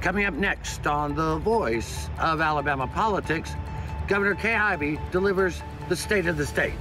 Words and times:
Coming 0.00 0.26
up 0.26 0.34
next 0.34 0.86
on 0.86 1.16
The 1.16 1.36
Voice 1.38 2.08
of 2.20 2.40
Alabama 2.40 2.86
Politics, 2.86 3.50
Governor 4.06 4.36
Kay 4.36 4.54
Ivey 4.54 4.98
delivers 5.10 5.60
the 5.88 5.96
State 5.96 6.26
of 6.26 6.36
the 6.36 6.46
State. 6.46 6.72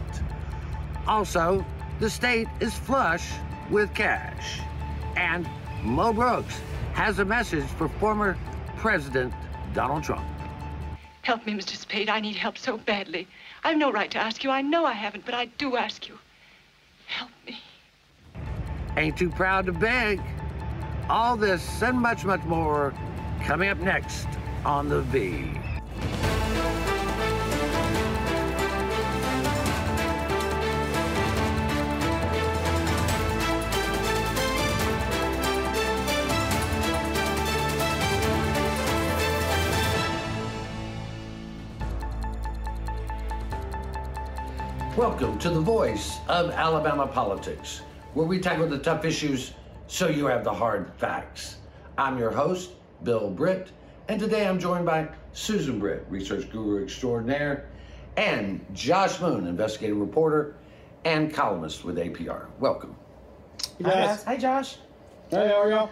Also, 1.08 1.66
the 2.00 2.10
state 2.10 2.48
is 2.60 2.76
flush 2.76 3.32
with 3.72 3.92
cash. 3.96 4.60
And 5.16 5.50
Mo 5.82 6.14
Brooks 6.14 6.62
has 6.94 7.18
a 7.18 7.26
message 7.26 7.66
for 7.66 7.88
former 7.88 8.38
President 8.78 9.34
Donald 9.74 10.04
Trump. 10.04 10.26
Help 11.24 11.46
me, 11.46 11.54
Mr. 11.54 11.76
Spade. 11.76 12.10
I 12.10 12.20
need 12.20 12.36
help 12.36 12.58
so 12.58 12.78
badly. 12.78 13.28
I've 13.64 13.78
no 13.78 13.92
right 13.92 14.12
to 14.12 14.20
ask 14.20 14.44
you. 14.44 14.52
I 14.52 14.62
know 14.62 14.86
I 14.86 14.94
haven't, 14.94 15.26
but 15.26 15.34
I 15.34 15.46
do 15.58 15.76
ask 15.76 16.08
you. 16.08 16.20
Help 17.08 17.32
me. 17.46 17.60
Ain't 18.96 19.18
too 19.18 19.32
proud 19.32 19.66
to 19.66 19.74
beg. 19.74 20.22
All 21.10 21.36
this 21.36 21.82
and 21.82 22.00
much, 22.00 22.26
much 22.26 22.44
more 22.44 22.94
coming 23.44 23.70
up 23.70 23.78
next 23.80 24.28
on 24.66 24.90
The 24.90 25.02
V. 25.02 25.52
Welcome 44.96 45.38
to 45.40 45.52
the 45.52 45.60
voice 45.60 46.18
of 46.28 46.50
Alabama 46.50 47.06
politics, 47.06 47.82
where 48.16 48.26
we 48.26 48.40
tackle 48.40 48.68
the 48.68 48.80
tough 48.80 49.06
issues 49.06 49.54
so 49.86 50.08
you 50.08 50.26
have 50.26 50.44
the 50.44 50.52
hard 50.52 50.92
facts. 50.98 51.58
I'm 52.00 52.18
your 52.18 52.32
host, 52.32 52.72
Bill 53.04 53.30
Britt, 53.30 53.72
and 54.08 54.20
today 54.20 54.48
I'm 54.48 54.60
joined 54.60 54.86
by 54.86 55.08
Susan 55.34 55.80
Britt, 55.80 56.06
research 56.10 56.50
guru 56.52 56.84
extraordinaire, 56.84 57.70
and 58.16 58.66
Josh 58.74 59.20
Moon, 59.22 59.48
investigative 59.48 59.98
reporter 59.98 60.56
and 61.06 61.34
columnist 61.34 61.86
with 61.86 61.98
APR. 61.98 62.48
Welcome. 62.60 62.96
Hi, 63.84 63.90
guys. 63.90 64.24
Hi, 64.24 64.38
Josh. 64.38 64.78
Hey, 65.30 65.48
how 65.48 65.62
are 65.62 65.70
y'all? 65.70 65.90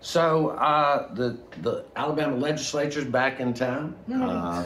So 0.00 0.48
uh, 0.50 1.14
the 1.14 1.38
the 1.60 1.84
Alabama 1.94 2.36
legislature's 2.36 3.04
back 3.04 3.38
in 3.38 3.54
town. 3.54 3.94
Uh, 4.12 4.64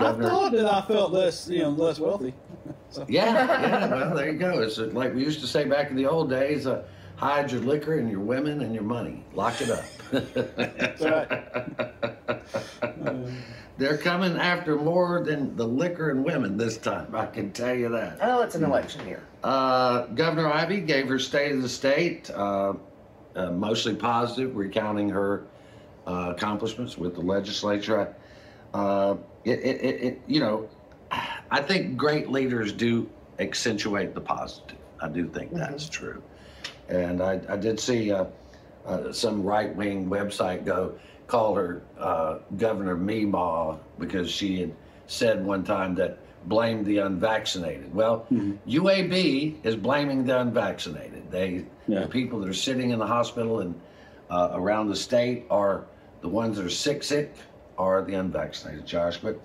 I 0.00 0.12
thought 0.12 0.52
that 0.52 0.66
I 0.66 0.80
felt 0.82 1.12
less, 1.12 1.48
you 1.48 1.62
know, 1.62 1.70
less 1.70 1.98
wealthy. 2.00 2.34
So, 2.90 3.04
Yeah, 3.08 3.24
yeah. 3.34 3.88
Well, 3.88 4.14
there 4.16 4.30
you 4.32 4.38
go. 4.38 4.60
It's 4.60 4.78
like 4.78 5.14
we 5.14 5.22
used 5.22 5.40
to 5.40 5.46
say 5.46 5.64
back 5.64 5.90
in 5.90 5.96
the 5.96 6.06
old 6.06 6.30
days: 6.30 6.66
uh, 6.66 6.84
hide 7.18 7.50
your 7.50 7.60
liquor 7.60 7.98
and 7.98 8.10
your 8.10 8.20
women 8.20 8.62
and 8.62 8.72
your 8.72 8.84
money. 8.84 9.24
Lock 9.34 9.60
it 9.60 9.70
up. 9.70 9.84
that's 10.10 11.02
right. 11.02 11.28
They're 13.78 13.98
coming 13.98 14.36
after 14.36 14.76
more 14.76 15.22
than 15.24 15.54
the 15.56 15.66
liquor 15.66 16.10
and 16.10 16.24
women 16.24 16.56
this 16.56 16.78
time. 16.78 17.14
I 17.14 17.26
can 17.26 17.52
tell 17.52 17.74
you 17.74 17.88
that. 17.90 18.18
Oh, 18.20 18.42
it's 18.42 18.54
an 18.54 18.64
election 18.64 19.06
year. 19.06 19.22
Uh, 19.44 20.06
Governor 20.06 20.48
Ivey 20.48 20.80
gave 20.80 21.08
her 21.08 21.18
State 21.18 21.52
of 21.52 21.62
the 21.62 21.68
State, 21.68 22.30
uh, 22.30 22.74
uh, 23.36 23.50
mostly 23.50 23.94
positive, 23.94 24.56
recounting 24.56 25.08
her 25.10 25.44
uh, 26.06 26.32
accomplishments 26.34 26.96
with 26.98 27.14
the 27.14 27.20
legislature. 27.20 28.14
Uh, 28.74 29.16
it, 29.44 29.60
it, 29.60 29.80
it, 29.84 30.02
it, 30.02 30.22
you 30.26 30.40
know, 30.40 30.68
I 31.50 31.62
think 31.62 31.96
great 31.96 32.30
leaders 32.30 32.72
do 32.72 33.08
accentuate 33.38 34.14
the 34.14 34.20
positive. 34.20 34.78
I 35.00 35.08
do 35.08 35.28
think 35.28 35.52
that's 35.52 35.88
true. 35.88 36.22
And 36.88 37.22
I, 37.22 37.40
I 37.48 37.56
did 37.56 37.78
see 37.78 38.12
uh, 38.12 38.24
uh, 38.86 39.12
some 39.12 39.42
right 39.42 39.74
wing 39.74 40.08
website 40.08 40.64
go 40.64 40.94
call 41.26 41.54
her 41.54 41.82
uh, 41.98 42.38
Governor 42.56 42.96
Meemaw 42.96 43.78
because 43.98 44.30
she 44.30 44.60
had 44.60 44.74
said 45.06 45.44
one 45.44 45.62
time 45.64 45.94
that 45.96 46.18
blamed 46.46 46.86
the 46.86 46.98
unvaccinated. 46.98 47.94
Well, 47.94 48.26
UAB 48.66 49.56
is 49.64 49.76
blaming 49.76 50.24
the 50.24 50.40
unvaccinated. 50.40 51.30
They, 51.30 51.64
Yeah. 51.86 52.00
the 52.00 52.08
people 52.08 52.38
that 52.40 52.48
are 52.48 52.54
sitting 52.54 52.90
in 52.90 52.98
the 52.98 53.06
hospital 53.06 53.60
and 53.60 53.78
uh, 54.30 54.50
around 54.54 54.88
the 54.88 54.96
state 54.96 55.46
are 55.50 55.84
the 56.22 56.28
ones 56.28 56.56
that 56.56 56.64
are 56.66 56.70
sick, 56.70 57.02
sick, 57.02 57.34
are 57.76 58.02
the 58.02 58.14
unvaccinated, 58.14 58.86
Josh. 58.86 59.18
But, 59.18 59.38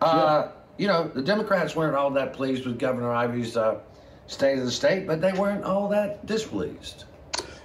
uh, 0.00 0.48
you 0.78 0.86
know, 0.86 1.08
the 1.08 1.22
Democrats 1.22 1.74
weren't 1.76 1.96
all 1.96 2.10
that 2.12 2.32
pleased 2.32 2.66
with 2.66 2.78
Governor 2.78 3.12
Ivey's 3.12 3.56
uh, 3.56 3.80
state 4.28 4.58
of 4.58 4.64
the 4.64 4.70
state, 4.70 5.06
but 5.06 5.20
they 5.20 5.32
weren't 5.32 5.64
all 5.64 5.88
that 5.88 6.24
displeased. 6.26 7.04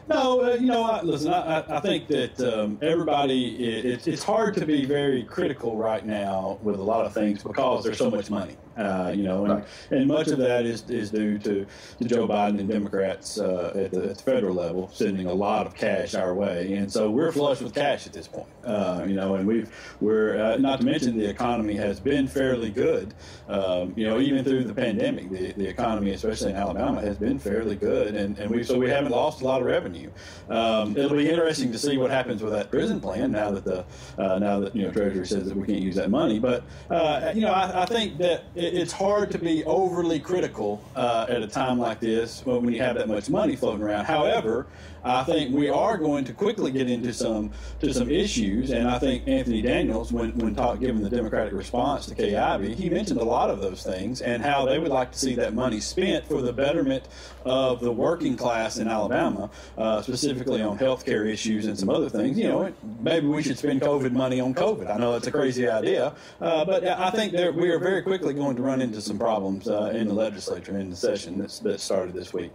No, 0.09 0.41
uh, 0.43 0.55
you 0.55 0.67
know, 0.67 0.83
I, 0.83 1.01
listen, 1.01 1.31
I, 1.33 1.59
I- 1.77 1.79
think 1.79 2.07
that 2.09 2.37
um, 2.41 2.77
everybody, 2.81 3.55
it, 3.63 4.05
it's 4.05 4.23
hard 4.23 4.53
to 4.55 4.65
be 4.65 4.83
very 4.85 5.23
critical 5.23 5.77
right 5.77 6.05
now 6.05 6.59
with 6.61 6.77
a 6.79 6.83
lot 6.83 7.05
of 7.05 7.13
things 7.13 7.41
because 7.41 7.83
there's 7.85 7.97
so 7.99 8.09
much 8.11 8.29
money. 8.29 8.57
Uh, 8.77 9.11
you 9.15 9.23
know, 9.23 9.45
and, 9.45 9.53
Right. 9.53 9.65
and 9.91 10.07
much 10.07 10.27
of 10.29 10.39
that 10.39 10.65
is, 10.65 10.89
is 10.89 11.11
due 11.11 11.37
to, 11.39 11.65
to 11.99 12.05
Joe 12.05 12.27
Biden 12.27 12.59
and 12.59 12.67
Democrats 12.67 13.39
uh, 13.39 13.71
at, 13.75 13.91
the, 13.91 14.09
at 14.09 14.17
the 14.17 14.23
federal 14.23 14.55
level 14.55 14.89
sending 14.93 15.27
a 15.27 15.33
lot 15.33 15.67
of 15.67 15.75
cash 15.75 16.15
our 16.15 16.33
way, 16.33 16.73
and 16.73 16.91
so 16.91 17.09
we're 17.11 17.31
flush 17.31 17.61
with 17.61 17.73
cash 17.75 18.07
at 18.07 18.13
this 18.13 18.27
point. 18.27 18.47
Uh, 18.65 19.03
you 19.07 19.13
know, 19.13 19.35
and 19.35 19.45
we've 19.47 19.69
we're 19.99 20.39
uh, 20.41 20.57
not 20.57 20.79
to 20.79 20.85
mention 20.85 21.17
the 21.17 21.29
economy 21.29 21.75
has 21.75 21.99
been 21.99 22.27
fairly 22.27 22.69
good. 22.69 23.13
Um, 23.47 23.93
you 23.95 24.07
know, 24.07 24.19
even 24.19 24.43
through 24.43 24.63
the 24.63 24.73
pandemic, 24.73 25.29
the, 25.29 25.51
the 25.53 25.67
economy, 25.67 26.11
especially 26.11 26.51
in 26.51 26.55
Alabama, 26.55 27.01
has 27.01 27.17
been 27.17 27.37
fairly 27.37 27.75
good, 27.75 28.15
and, 28.15 28.37
and 28.39 28.49
we 28.49 28.63
so 28.63 28.77
we 28.79 28.89
haven't 28.89 29.11
lost 29.11 29.41
a 29.41 29.45
lot 29.45 29.61
of 29.61 29.67
revenue. 29.67 30.09
Um, 30.49 30.95
it'll 30.97 31.17
be 31.17 31.29
interesting 31.29 31.71
to 31.71 31.77
see 31.77 31.97
what 31.97 32.09
happens 32.09 32.41
with 32.41 32.53
that 32.53 32.71
prison 32.71 32.99
plan 32.99 33.31
now 33.31 33.51
that 33.51 33.65
the 33.65 33.85
uh, 34.17 34.39
now 34.39 34.59
that 34.61 34.75
you 34.75 34.83
know 34.83 34.91
Treasury 34.91 35.27
says 35.27 35.45
that 35.47 35.55
we 35.55 35.67
can't 35.67 35.81
use 35.81 35.95
that 35.95 36.09
money. 36.09 36.39
But 36.39 36.63
uh, 36.89 37.31
you 37.35 37.41
know, 37.41 37.51
I, 37.51 37.83
I 37.83 37.85
think 37.85 38.17
that 38.19 38.45
it's 38.63 38.91
hard 38.91 39.31
to 39.31 39.37
be 39.37 39.63
overly 39.65 40.19
critical 40.19 40.83
uh, 40.95 41.25
at 41.29 41.41
a 41.41 41.47
time 41.47 41.79
like 41.79 41.99
this 41.99 42.45
when, 42.45 42.63
when 42.63 42.73
you 42.73 42.81
have 42.81 42.95
that 42.95 43.07
much 43.07 43.29
money 43.29 43.55
floating 43.55 43.83
around. 43.83 44.05
However, 44.05 44.67
I 45.03 45.23
think 45.23 45.53
we 45.53 45.69
are 45.69 45.97
going 45.97 46.23
to 46.25 46.33
quickly 46.33 46.71
get 46.71 46.89
into 46.89 47.13
some 47.13 47.51
to 47.81 47.93
some 47.93 48.09
issues, 48.09 48.71
and 48.71 48.87
I 48.87 48.99
think 48.99 49.27
Anthony 49.27 49.61
Daniels, 49.61 50.11
when 50.11 50.37
when 50.37 50.55
talk, 50.55 50.79
giving 50.79 51.01
the 51.01 51.09
Democratic 51.09 51.53
response 51.53 52.05
to 52.07 52.15
Kay 52.15 52.35
Ivey, 52.35 52.73
he 52.73 52.89
mentioned 52.89 53.19
a 53.19 53.23
lot 53.23 53.49
of 53.49 53.59
those 53.59 53.83
things 53.83 54.21
and 54.21 54.43
how 54.43 54.65
they 54.65 54.79
would 54.79 54.91
like 54.91 55.11
to 55.11 55.19
see 55.19 55.35
that 55.35 55.53
money 55.53 55.79
spent 55.79 56.25
for 56.25 56.41
the 56.41 56.53
betterment 56.53 57.07
of 57.45 57.81
the 57.81 57.91
working 57.91 58.37
class 58.37 58.77
in 58.77 58.87
Alabama, 58.87 59.49
uh, 59.77 60.01
specifically 60.01 60.61
on 60.61 60.77
health 60.77 61.05
care 61.05 61.25
issues 61.25 61.65
and 61.65 61.77
some 61.77 61.89
other 61.89 62.09
things. 62.09 62.37
You 62.37 62.47
know, 62.47 62.73
maybe 63.01 63.27
we 63.27 63.43
should 63.43 63.57
spend 63.57 63.81
COVID 63.81 64.13
money 64.13 64.39
on 64.39 64.53
COVID. 64.53 64.93
I 64.93 64.97
know 64.97 65.15
it's 65.15 65.27
a 65.27 65.31
crazy 65.31 65.67
idea, 65.67 66.13
uh, 66.39 66.63
but 66.63 66.87
I 66.87 67.09
think 67.11 67.33
there, 67.33 67.51
we 67.51 67.69
are 67.69 67.79
very 67.79 68.01
quickly 68.01 68.33
going 68.33 68.55
to 68.55 68.61
run 68.61 68.81
into 68.81 69.01
some 69.01 69.19
problems 69.19 69.67
uh, 69.67 69.91
in 69.93 70.07
the 70.07 70.13
legislature 70.13 70.77
in 70.77 70.89
the 70.89 70.95
session 70.95 71.37
that's, 71.37 71.59
that 71.59 71.79
started 71.79 72.13
this 72.13 72.33
week. 72.33 72.51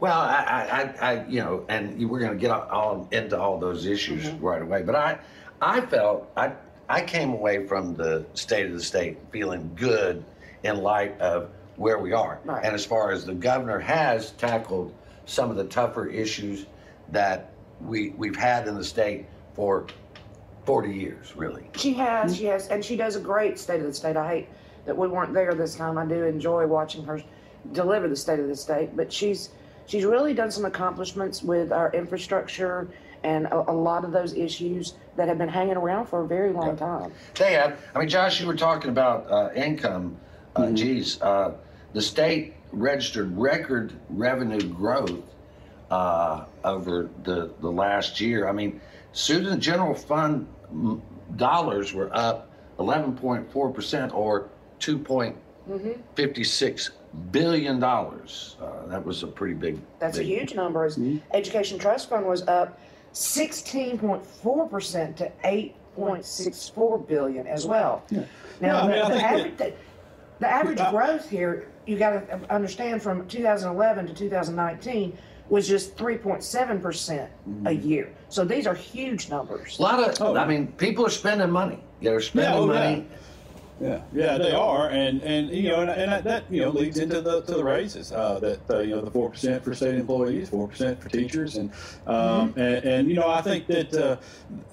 Well, 0.00 0.20
I, 0.20 0.94
I, 1.00 1.06
I, 1.12 1.24
you 1.26 1.40
know, 1.40 1.64
and 1.68 2.00
you- 2.00 2.08
we're 2.08 2.20
going 2.20 2.32
to 2.32 2.38
get 2.38 2.50
all 2.50 3.08
into 3.10 3.38
all 3.38 3.58
those 3.58 3.86
issues 3.86 4.24
mm-hmm. 4.24 4.44
right 4.44 4.62
away. 4.62 4.82
But 4.82 4.94
I, 4.94 5.18
I 5.60 5.80
felt 5.80 6.30
I, 6.36 6.52
I 6.88 7.02
came 7.02 7.32
away 7.32 7.66
from 7.66 7.94
the 7.94 8.24
state 8.34 8.66
of 8.66 8.72
the 8.72 8.82
state 8.82 9.18
feeling 9.30 9.70
good 9.74 10.24
in 10.62 10.82
light 10.82 11.20
of 11.20 11.50
where 11.76 11.98
we 11.98 12.12
are, 12.12 12.40
Right. 12.44 12.64
and 12.64 12.74
as 12.74 12.84
far 12.84 13.12
as 13.12 13.24
the 13.24 13.34
governor 13.34 13.78
has 13.78 14.32
tackled 14.32 14.92
some 15.26 15.50
of 15.50 15.56
the 15.56 15.64
tougher 15.64 16.06
issues 16.08 16.66
that 17.10 17.52
we 17.80 18.10
we've 18.10 18.34
had 18.34 18.66
in 18.66 18.74
the 18.74 18.84
state 18.84 19.26
for 19.54 19.86
forty 20.64 20.92
years, 20.92 21.36
really. 21.36 21.70
She 21.76 21.92
has, 21.94 22.32
mm-hmm. 22.32 22.38
she 22.38 22.44
has, 22.46 22.68
and 22.68 22.84
she 22.84 22.96
does 22.96 23.14
a 23.16 23.20
great 23.20 23.58
State 23.58 23.80
of 23.80 23.86
the 23.86 23.94
State. 23.94 24.16
I 24.16 24.28
hate 24.28 24.48
that 24.86 24.96
we 24.96 25.06
weren't 25.06 25.32
there 25.34 25.54
this 25.54 25.76
time. 25.76 25.98
I 25.98 26.06
do 26.06 26.24
enjoy 26.24 26.66
watching 26.66 27.04
her 27.04 27.22
deliver 27.72 28.08
the 28.08 28.16
State 28.16 28.40
of 28.40 28.48
the 28.48 28.56
State, 28.56 28.96
but 28.96 29.12
she's 29.12 29.50
she's 29.88 30.04
really 30.04 30.34
done 30.34 30.52
some 30.52 30.64
accomplishments 30.64 31.42
with 31.42 31.72
our 31.72 31.90
infrastructure 31.92 32.86
and 33.24 33.46
a, 33.46 33.70
a 33.70 33.72
lot 33.72 34.04
of 34.04 34.12
those 34.12 34.34
issues 34.34 34.94
that 35.16 35.26
have 35.26 35.38
been 35.38 35.48
hanging 35.48 35.76
around 35.76 36.06
for 36.06 36.22
a 36.22 36.26
very 36.26 36.52
long 36.52 36.76
time. 36.76 37.10
They 37.34 37.54
have. 37.54 37.80
I 37.94 37.98
mean, 37.98 38.08
Josh, 38.08 38.40
you 38.40 38.46
were 38.46 38.54
talking 38.54 38.90
about 38.90 39.28
uh, 39.28 39.50
income. 39.54 40.16
Uh, 40.54 40.70
Geez, 40.70 41.20
uh, 41.20 41.54
the 41.94 42.02
state 42.02 42.54
registered 42.70 43.36
record 43.36 43.92
revenue 44.10 44.62
growth 44.62 45.24
uh, 45.90 46.44
over 46.64 47.08
the, 47.24 47.50
the 47.60 47.70
last 47.70 48.20
year. 48.20 48.48
I 48.48 48.52
mean, 48.52 48.80
student 49.12 49.60
general 49.60 49.94
fund 49.94 50.46
dollars 51.36 51.92
were 51.92 52.14
up 52.14 52.50
11.4% 52.78 54.14
or 54.14 54.48
2.56 54.80 56.90
billion 57.30 57.80
dollars. 57.80 58.56
Uh, 58.62 58.86
that 58.86 59.04
was 59.04 59.22
a 59.22 59.26
pretty 59.26 59.54
big. 59.54 59.78
That's 59.98 60.18
a 60.18 60.22
huge 60.22 60.54
number. 60.54 60.84
As 60.84 60.98
Education 61.32 61.78
Trust 61.78 62.08
Fund 62.10 62.26
was 62.26 62.46
up 62.48 62.78
16.4 63.14 64.70
percent 64.70 65.16
to 65.18 65.32
8.64 65.44 67.06
billion 67.08 67.46
as 67.46 67.66
well. 67.66 68.02
Now, 68.10 68.26
Yeah, 68.60 68.80
I 68.82 68.86
mean, 68.88 68.90
the, 68.90 69.04
I 69.04 69.08
the 69.08 69.14
think 69.14 69.22
average, 69.24 69.56
the, 69.58 69.72
the 70.40 70.48
average 70.48 70.80
I- 70.80 70.90
growth 70.90 71.28
here, 71.28 71.68
you 71.86 71.98
got 71.98 72.10
to 72.28 72.52
understand 72.52 73.02
from 73.02 73.26
2011 73.28 74.06
to 74.06 74.14
2019, 74.14 75.18
was 75.48 75.66
just 75.66 75.96
3.7% 75.96 77.28
a 77.64 77.72
year. 77.72 78.14
So 78.28 78.44
these 78.44 78.66
are 78.66 78.74
huge 78.74 79.30
numbers. 79.30 79.78
A 79.78 79.82
lot 79.82 79.98
of, 80.00 80.20
Oh. 80.20 80.36
I 80.36 80.46
mean, 80.46 80.66
people 80.72 81.06
are 81.06 81.10
spending 81.10 81.50
money. 81.50 81.82
They're 82.02 82.20
spending 82.20 82.52
oh, 82.52 82.66
money. 82.66 83.06
Yeah, 83.10 83.16
yeah, 83.80 84.02
yeah, 84.12 84.38
they 84.38 84.50
are, 84.52 84.88
and 84.90 85.22
and 85.22 85.50
you 85.50 85.68
know, 85.68 85.82
and, 85.82 85.90
and 85.90 86.10
that, 86.10 86.24
that 86.24 86.44
you 86.50 86.62
know 86.62 86.70
leads 86.70 86.98
into 86.98 87.20
the 87.20 87.42
to 87.42 87.54
the 87.54 87.64
raises 87.64 88.12
uh, 88.12 88.38
that 88.40 88.60
uh, 88.70 88.78
you 88.80 88.96
know 88.96 89.00
the 89.02 89.10
four 89.10 89.30
percent 89.30 89.62
for 89.62 89.74
state 89.74 89.94
employees, 89.94 90.48
four 90.48 90.66
percent 90.66 91.00
for 91.00 91.08
teachers, 91.08 91.56
and 91.56 91.70
um, 92.06 92.38
Mm-hmm. 92.48 92.60
and, 92.60 92.84
and 92.84 93.08
you 93.08 93.14
know 93.14 93.28
I 93.28 93.42
think 93.42 93.66
that 93.66 93.94
uh, 93.94 94.16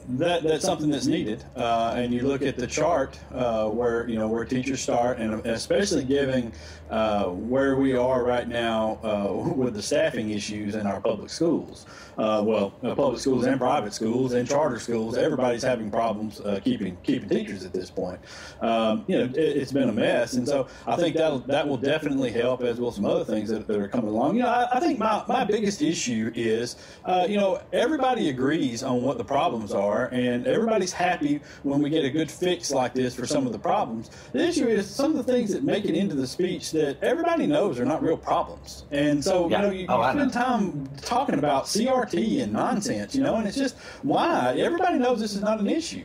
that 0.09 0.43
that's 0.43 0.63
something 0.63 0.89
that's 0.89 1.07
needed. 1.07 1.43
Uh, 1.55 1.93
and 1.95 2.13
you 2.13 2.21
look 2.21 2.41
at 2.41 2.57
the 2.57 2.67
chart 2.67 3.19
uh, 3.33 3.69
where 3.69 4.07
you 4.07 4.17
know 4.17 4.27
where 4.27 4.45
teachers 4.45 4.81
start, 4.81 5.19
and 5.19 5.45
especially 5.45 6.03
given 6.03 6.51
uh, 6.89 7.25
where 7.25 7.75
we 7.75 7.95
are 7.95 8.23
right 8.23 8.47
now 8.47 8.99
uh, 9.03 9.53
with 9.53 9.73
the 9.73 9.81
staffing 9.81 10.29
issues 10.29 10.75
in 10.75 10.85
our 10.85 11.01
public 11.01 11.29
schools. 11.29 11.85
Uh, 12.17 12.41
well, 12.45 12.73
uh, 12.83 12.95
public 12.95 13.19
schools 13.19 13.45
and 13.45 13.59
private 13.59 13.93
schools 13.93 14.33
and 14.33 14.47
charter 14.47 14.79
schools, 14.79 15.17
everybody's 15.17 15.63
having 15.63 15.91
problems 15.91 16.39
uh, 16.41 16.59
keeping 16.63 16.95
keeping 17.03 17.27
teachers 17.27 17.65
at 17.65 17.73
this 17.73 17.89
point. 17.89 18.19
Um, 18.61 18.94
you 19.07 19.17
know, 19.17 19.23
it, 19.25 19.37
it's 19.37 19.71
been 19.71 19.89
a 19.89 19.93
mess, 19.93 20.33
and 20.33 20.47
so 20.47 20.67
I 20.87 20.95
think 20.95 21.15
that 21.17 21.47
that 21.47 21.67
will 21.67 21.77
definitely 21.77 22.31
help, 22.31 22.61
as 22.61 22.79
will 22.79 22.91
some 22.91 23.05
other 23.05 23.23
things 23.23 23.49
that, 23.49 23.67
that 23.67 23.77
are 23.79 23.87
coming 23.87 24.07
along. 24.09 24.35
You 24.35 24.43
know, 24.43 24.49
I, 24.49 24.77
I 24.77 24.79
think 24.79 24.99
my, 24.99 25.23
my 25.27 25.43
biggest 25.43 25.81
issue 25.81 26.31
is, 26.35 26.75
uh, 27.05 27.25
you 27.29 27.37
know, 27.37 27.61
everybody 27.73 28.29
agrees 28.29 28.83
on 28.83 29.01
what 29.01 29.17
the 29.17 29.23
problems 29.23 29.71
are, 29.73 30.07
and 30.11 30.47
everybody's 30.47 30.93
happy 30.93 31.41
when 31.63 31.81
we 31.81 31.89
get 31.89 32.05
a 32.05 32.09
good 32.09 32.29
fix 32.31 32.71
like 32.71 32.93
this 32.93 33.15
for 33.15 33.25
some 33.25 33.45
of 33.45 33.51
the 33.51 33.59
problems. 33.59 34.09
The 34.33 34.47
issue 34.47 34.67
is 34.67 34.89
some 34.89 35.11
of 35.17 35.17
the 35.25 35.31
things 35.31 35.51
that 35.51 35.63
make 35.63 35.85
it 35.85 35.95
into 35.95 36.15
the 36.15 36.27
speech 36.27 36.71
that 36.71 36.97
everybody 37.03 37.47
knows 37.47 37.79
are 37.79 37.85
not 37.85 38.01
real 38.03 38.17
problems, 38.17 38.85
and 38.91 39.23
so 39.23 39.49
Yeah. 39.49 39.61
you 39.61 39.67
know, 39.67 39.73
you, 39.73 39.79
you 39.81 39.85
Oh, 39.89 40.01
I 40.01 40.13
spend 40.13 40.33
know. 40.33 40.41
time 40.41 40.89
talking 41.01 41.35
about 41.39 41.65
CRT 41.65 42.41
and 42.43 42.53
nonsense, 42.53 43.15
you 43.15 43.23
know, 43.23 43.35
and 43.35 43.47
it's 43.47 43.57
just 43.57 43.75
why 44.03 44.55
everybody 44.57 44.97
knows 44.97 45.19
this 45.19 45.33
is 45.35 45.41
not 45.41 45.59
an 45.59 45.67
issue. 45.67 46.03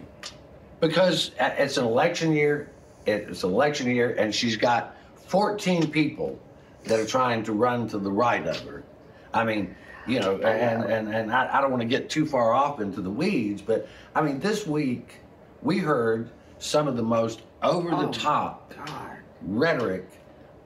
because 0.80 1.32
it's 1.38 1.76
an 1.76 1.84
election 1.84 2.32
year. 2.32 2.70
It's 3.06 3.42
election 3.42 3.90
year, 3.90 4.14
and 4.18 4.34
she's 4.34 4.56
got 4.56 4.96
14 5.26 5.90
people 5.90 6.38
that 6.84 6.98
are 6.98 7.06
trying 7.06 7.42
to 7.44 7.52
run 7.52 7.88
to 7.88 7.98
the 7.98 8.10
right 8.10 8.46
of 8.46 8.58
her. 8.60 8.84
I 9.32 9.44
mean, 9.44 9.74
you 10.06 10.20
know, 10.20 10.40
oh, 10.42 10.46
and 10.46 10.84
and 10.84 11.14
and 11.14 11.32
I, 11.32 11.58
I 11.58 11.60
don't 11.60 11.70
want 11.70 11.82
to 11.82 11.88
get 11.88 12.10
too 12.10 12.26
far 12.26 12.52
off 12.52 12.80
into 12.80 13.00
the 13.00 13.10
weeds, 13.10 13.62
but 13.62 13.88
I 14.14 14.22
mean, 14.22 14.40
this 14.40 14.66
week 14.66 15.20
we 15.62 15.78
heard 15.78 16.30
some 16.58 16.88
of 16.88 16.96
the 16.96 17.02
most 17.02 17.42
over 17.62 17.90
the 17.90 18.08
oh, 18.08 18.12
top 18.12 18.74
God. 18.74 19.18
rhetoric 19.42 20.08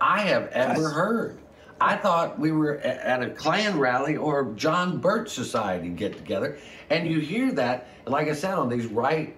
I 0.00 0.20
have 0.22 0.48
ever 0.48 0.88
heard. 0.90 1.38
I 1.80 1.96
thought 1.96 2.38
we 2.38 2.52
were 2.52 2.78
at 2.78 3.22
a 3.22 3.30
Klan 3.30 3.78
rally 3.78 4.16
or 4.16 4.52
John 4.54 4.98
Birch 4.98 5.28
Society 5.28 5.88
get 5.88 6.16
together, 6.16 6.58
and 6.88 7.06
you 7.06 7.18
hear 7.18 7.52
that, 7.52 7.88
like 8.06 8.28
I 8.28 8.32
said, 8.32 8.54
on 8.54 8.68
these 8.68 8.86
right 8.86 9.36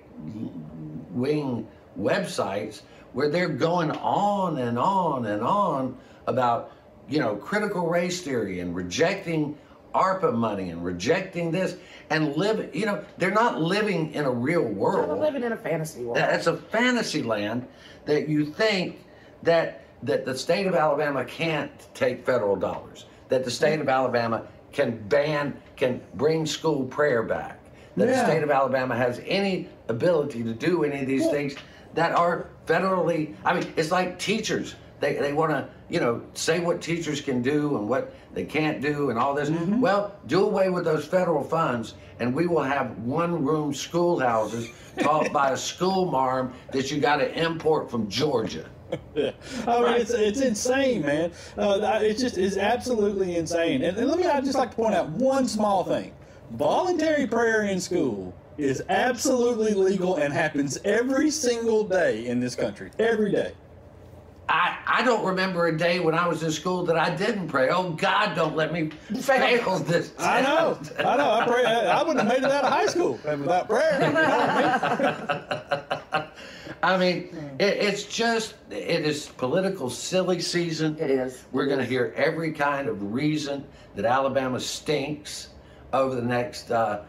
wing 1.10 1.66
websites 1.98 2.82
where 3.12 3.28
they're 3.28 3.48
going 3.48 3.90
on 3.90 4.58
and 4.58 4.78
on 4.78 5.26
and 5.26 5.43
on 5.43 5.96
about, 6.26 6.72
you 7.08 7.19
know, 7.19 7.37
critical 7.37 7.88
race 7.88 8.20
theory 8.20 8.60
and 8.60 8.75
rejecting 8.75 9.56
ARPA 9.94 10.34
money 10.34 10.70
and 10.70 10.84
rejecting 10.84 11.50
this 11.50 11.76
and 12.10 12.37
live, 12.37 12.75
you 12.75 12.87
know, 12.87 13.02
they're 13.16 13.31
not 13.31 13.60
living 13.60 14.12
in 14.12 14.25
a 14.26 14.31
real 14.31 14.62
world. 14.62 15.08
They're 15.08 15.16
living 15.16 15.43
in 15.43 15.52
a 15.52 15.56
fantasy 15.56 16.02
world. 16.02 16.16
That's 16.16 16.46
a 16.46 16.56
fantasy 16.56 17.22
land 17.22 17.66
that 18.04 18.28
you 18.28 18.44
think 18.44 19.04
that 19.42 19.82
that 20.02 20.26
the 20.26 20.37
state 20.37 20.66
of 20.66 20.75
Alabama 20.75 21.25
can't 21.25 21.72
take 21.94 22.25
federal 22.25 22.54
dollars. 22.54 23.06
That 23.28 23.44
the 23.44 23.50
state 23.50 23.81
of 23.81 23.88
Alabama 23.88 24.46
can 24.72 24.99
ban, 25.08 25.60
can 25.75 26.02
bring 26.14 26.44
school 26.44 26.84
prayer 26.84 27.22
back. 27.22 27.58
That 27.96 28.08
the 28.08 28.25
state 28.25 28.42
of 28.42 28.50
Alabama 28.50 28.94
has 28.94 29.22
any 29.25 29.70
ability 29.88 30.44
to 30.44 30.52
do 30.52 30.84
any 30.84 31.00
of 31.00 31.06
these 31.06 31.28
things 31.28 31.56
that 31.96 32.12
are 32.12 32.46
federally. 32.66 33.34
I 33.44 33.58
mean, 33.58 33.72
it's 33.76 33.90
like 33.90 34.19
teachers. 34.19 34.76
They, 35.00 35.14
they 35.14 35.32
want 35.32 35.50
to, 35.50 35.69
you 35.90 36.00
know, 36.00 36.22
say 36.34 36.60
what 36.60 36.81
teachers 36.81 37.20
can 37.20 37.43
do 37.43 37.76
and 37.76 37.88
what 37.88 38.14
they 38.32 38.44
can't 38.44 38.81
do 38.81 39.10
and 39.10 39.19
all 39.19 39.34
this. 39.34 39.50
Well, 39.50 40.14
do 40.26 40.44
away 40.44 40.70
with 40.70 40.84
those 40.84 41.04
federal 41.04 41.43
funds, 41.43 41.94
and 42.19 42.34
we 42.34 42.46
will 42.46 42.62
have 42.62 42.96
one-room 42.98 43.75
schoolhouses 43.75 44.70
taught 44.98 45.32
by 45.32 45.50
a 45.50 45.56
school 45.56 46.06
marm 46.10 46.52
that 46.72 46.90
you 46.90 46.98
got 46.98 47.16
to 47.16 47.31
import 47.43 47.90
from 47.90 48.08
Georgia. 48.08 48.70
Yeah. 49.16 49.32
I 49.66 49.82
mean, 49.82 50.00
it's, 50.00 50.12
it's 50.12 50.40
insane, 50.40 51.02
man. 51.02 51.32
Uh, 51.58 51.99
it's 52.02 52.20
just 52.20 52.38
it's 52.38 52.56
absolutely 52.56 53.37
insane. 53.37 53.82
And, 53.82 53.96
and 53.96 54.06
let 54.08 54.16
me, 54.16 54.25
I'd 54.26 54.44
just 54.44 54.56
like 54.56 54.70
to 54.70 54.76
point 54.76 54.94
out 54.94 55.08
one 55.08 55.49
small 55.49 55.82
thing: 55.82 56.12
voluntary 56.52 57.26
prayer 57.26 57.64
in 57.64 57.81
school 57.81 58.32
is 58.58 58.82
absolutely 58.88 59.75
legal 59.75 60.17
and 60.17 60.32
happens 60.32 60.79
every 60.85 61.31
single 61.31 61.85
day 61.85 62.26
in 62.26 62.41
this 62.41 62.55
country. 62.55 62.91
Every 62.99 63.31
day. 63.31 63.53
I, 64.49 64.79
I 64.87 65.03
don't 65.03 65.25
remember 65.25 65.67
a 65.67 65.76
day 65.76 65.99
when 65.99 66.14
I 66.14 66.29
was 66.29 66.43
in 66.44 66.53
school 66.53 66.85
that 66.85 66.97
I 66.97 67.14
didn't 67.14 67.49
pray. 67.49 67.69
Oh 67.69 67.91
God, 67.91 68.37
don't 68.37 68.55
let 68.55 68.73
me 68.73 68.91
fail 69.20 69.79
this. 69.81 70.12
I 70.19 70.41
know, 70.41 70.79
I 70.99 71.17
know. 71.17 71.31
I 71.31 71.47
pray. 71.47 71.64
I, 71.64 71.99
I 71.99 72.03
wouldn't 72.03 72.20
have 72.20 72.29
made 72.29 72.47
it 72.47 72.53
out 72.53 72.64
of 72.64 72.73
high 72.73 72.87
school 72.87 73.19
without 73.25 73.69
prayer. 73.69 73.94
You 73.94 74.12
know 74.12 74.23
what 74.23 74.31
I 74.31 76.00
mean? 76.12 76.29
I 76.82 76.97
mean, 76.99 77.56
it, 77.59 77.79
it's 77.79 78.05
just 78.05 78.55
it 78.70 79.05
is 79.05 79.26
political 79.26 79.91
silly 79.91 80.41
season. 80.41 80.97
It 81.00 81.11
is. 81.11 81.43
We're 81.50 81.67
going 81.67 81.81
to 81.81 81.85
hear 81.85 82.12
every 82.17 82.52
kind 82.52 82.88
of 82.88 83.12
reason 83.12 83.64
that 83.97 84.05
Alabama 84.05 84.61
stinks 84.61 85.49
over 85.93 86.14
the 86.14 86.23
next 86.23 86.70
uh, 86.70 87.02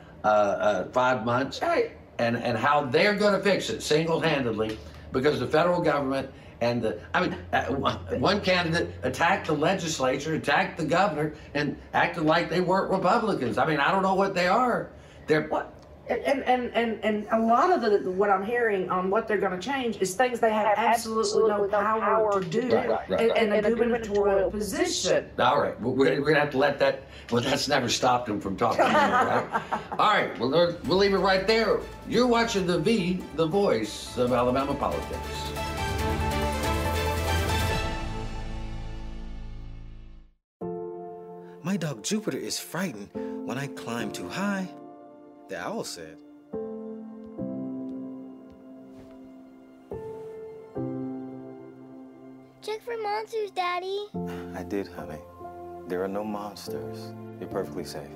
five 0.91 1.25
months, 1.25 1.59
Hey. 1.59 1.91
and 2.19 2.37
and 2.37 2.57
how 2.57 2.85
they're 2.85 3.15
going 3.15 3.33
to 3.33 3.39
fix 3.41 3.69
it 3.69 3.81
single-handedly 3.81 4.77
because 5.11 5.39
the 5.39 5.47
federal 5.47 5.81
government 5.81 6.29
and 6.61 6.81
the 6.81 6.99
I 7.13 7.21
mean, 7.21 7.37
uh, 7.53 7.65
one, 7.65 7.97
one 8.19 8.41
candidate 8.41 8.89
attacked 9.03 9.47
the 9.47 9.53
legislature, 9.53 10.33
attacked 10.35 10.77
the 10.77 10.85
governor, 10.85 11.33
and 11.53 11.77
acted 11.93 12.23
like 12.23 12.49
they 12.49 12.61
weren't 12.61 12.89
Republicans. 12.89 13.57
I 13.57 13.65
mean, 13.67 13.79
I 13.79 13.91
don't 13.91 14.01
know 14.01 14.15
what 14.15 14.33
they 14.33 14.47
are. 14.47 14.89
They're 15.27 15.47
What? 15.49 15.73
And, 16.09 16.21
and, 16.21 16.43
and, 16.43 16.71
and, 16.73 16.99
and 17.03 17.27
a 17.31 17.39
lot 17.39 17.71
of 17.71 17.81
the 17.81 18.09
what 18.11 18.29
I'm 18.29 18.43
hearing 18.45 18.89
on 18.89 19.09
what 19.09 19.27
they're 19.27 19.37
going 19.37 19.59
to 19.59 19.65
change 19.65 19.97
is 19.97 20.15
things 20.15 20.39
they 20.39 20.51
have 20.51 20.73
absolutely 20.77 21.49
no 21.49 21.67
power 21.67 22.41
to 22.41 22.47
do 22.47 22.69
Right, 22.73 22.89
right, 22.89 23.09
right. 23.09 23.21
in, 23.37 23.53
in 23.53 23.65
a 23.65 23.69
gubernatorial 23.69 24.49
position. 24.51 25.29
All 25.39 25.61
right, 25.61 25.79
we're, 25.81 25.93
we're 25.95 26.21
gonna 26.21 26.39
have 26.39 26.51
to 26.51 26.57
let 26.57 26.79
that. 26.79 27.03
Well, 27.31 27.41
that's 27.41 27.67
never 27.67 27.89
stopped 27.89 28.29
him 28.29 28.39
from 28.39 28.55
talking 28.55 28.85
to 28.85 28.89
me, 28.89 28.95
right? 28.95 29.61
All 29.99 30.07
right, 30.13 30.39
well, 30.39 30.49
we'll 30.49 30.77
we'll 30.85 30.97
leave 30.97 31.13
it 31.13 31.17
right 31.17 31.45
there. 31.45 31.79
You're 32.07 32.27
watching 32.27 32.65
the 32.65 32.79
V, 32.79 33.21
the 33.35 33.45
voice 33.47 34.17
of 34.17 34.31
Alabama 34.31 34.73
politics. 34.75 35.17
My 41.63 41.75
dog 41.77 42.03
Jupiter 42.03 42.37
is 42.37 42.59
frightened 42.59 43.09
when 43.45 43.57
I 43.57 43.67
climb 43.67 44.11
too 44.11 44.29
high, 44.29 44.69
the 45.49 45.59
owl 45.59 45.83
said. 45.83 46.17
Check 52.61 52.81
for 52.81 52.97
monsters, 53.01 53.51
Daddy. 53.51 54.07
I 54.55 54.63
did, 54.63 54.87
honey. 54.87 55.19
There 55.87 56.03
are 56.03 56.07
no 56.07 56.23
monsters. 56.23 57.13
You're 57.39 57.49
perfectly 57.49 57.85
safe. 57.85 58.09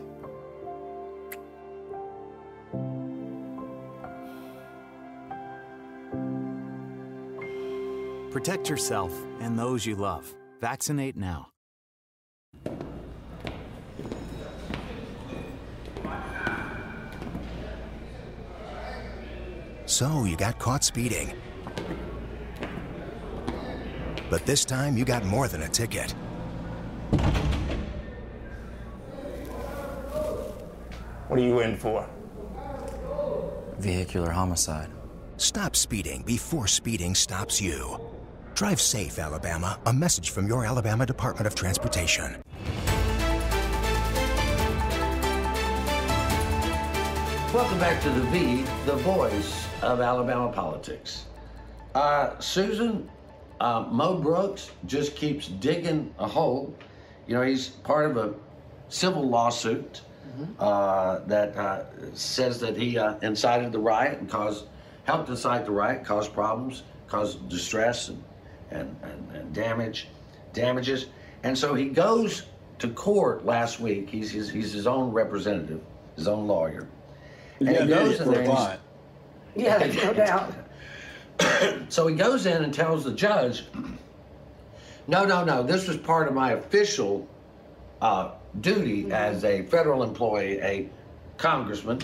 Protect 8.31 8.69
yourself 8.69 9.13
and 9.39 9.57
those 9.57 9.85
you 9.85 9.95
love. 9.95 10.33
Vaccinate 10.59 11.15
now. 11.15 11.50
So 20.01 20.25
you 20.25 20.35
got 20.35 20.57
caught 20.57 20.83
speeding. 20.83 21.31
But 24.31 24.47
this 24.47 24.65
time 24.65 24.97
you 24.97 25.05
got 25.05 25.23
more 25.23 25.47
than 25.47 25.61
a 25.61 25.67
ticket. 25.67 26.09
What 31.27 31.39
are 31.39 31.43
you 31.43 31.59
in 31.59 31.77
for? 31.77 32.09
Vehicular 33.77 34.31
homicide. 34.31 34.89
Stop 35.37 35.75
speeding 35.75 36.23
before 36.23 36.65
speeding 36.65 37.13
stops 37.13 37.61
you. 37.61 37.99
Drive 38.55 38.81
safe, 38.81 39.19
Alabama. 39.19 39.79
A 39.85 39.93
message 39.93 40.31
from 40.31 40.47
your 40.47 40.65
Alabama 40.65 41.05
Department 41.05 41.45
of 41.45 41.53
Transportation. 41.53 42.37
Welcome 47.53 47.79
back 47.79 48.01
to 48.03 48.09
the 48.09 48.21
V, 48.27 48.63
the 48.85 48.95
voice 48.95 49.67
of 49.81 49.99
Alabama 49.99 50.53
politics. 50.53 51.25
Uh, 51.93 52.39
Susan, 52.39 53.09
uh, 53.59 53.87
Mo 53.91 54.19
Brooks 54.19 54.71
just 54.85 55.17
keeps 55.17 55.49
digging 55.49 56.15
a 56.17 56.25
hole. 56.25 56.73
You 57.27 57.35
know, 57.35 57.41
he's 57.41 57.67
part 57.67 58.09
of 58.09 58.15
a 58.15 58.33
civil 58.87 59.27
lawsuit 59.27 59.99
uh, 60.59 61.19
that 61.25 61.57
uh, 61.57 61.83
says 62.13 62.57
that 62.61 62.77
he 62.77 62.97
uh, 62.97 63.15
incited 63.21 63.73
the 63.73 63.79
riot 63.79 64.19
and 64.19 64.29
caused, 64.29 64.67
helped 65.03 65.27
incite 65.27 65.65
the 65.65 65.71
riot, 65.71 66.05
caused 66.05 66.31
problems, 66.31 66.83
caused 67.07 67.49
distress 67.49 68.07
and, 68.07 68.23
and, 68.69 68.95
and, 69.03 69.35
and 69.35 69.53
damage, 69.53 70.07
damages. 70.53 71.07
And 71.43 71.57
so 71.57 71.73
he 71.75 71.89
goes 71.89 72.43
to 72.79 72.87
court 72.87 73.43
last 73.43 73.81
week. 73.81 74.09
He's 74.09 74.31
his, 74.31 74.49
he's 74.49 74.71
his 74.71 74.87
own 74.87 75.11
representative, 75.11 75.81
his 76.15 76.29
own 76.29 76.47
lawyer. 76.47 76.87
And 77.67 77.75
got 77.75 77.87
he 77.87 77.93
goes 77.93 78.19
in 78.19 78.31
there 78.31 78.43
and. 78.43 78.79
Yeah, 79.55 79.77
no 80.03 80.13
doubt. 80.13 80.53
So 81.89 82.05
he 82.05 82.15
goes 82.15 82.45
in 82.45 82.63
and 82.63 82.71
tells 82.71 83.03
the 83.03 83.11
judge, 83.11 83.65
no, 85.07 85.25
no, 85.25 85.43
no, 85.43 85.63
this 85.63 85.87
was 85.87 85.97
part 85.97 86.27
of 86.27 86.35
my 86.35 86.51
official 86.51 87.27
uh, 87.99 88.31
duty 88.61 89.11
as 89.11 89.43
a 89.43 89.63
federal 89.63 90.03
employee, 90.03 90.59
a 90.61 90.89
congressman. 91.37 91.99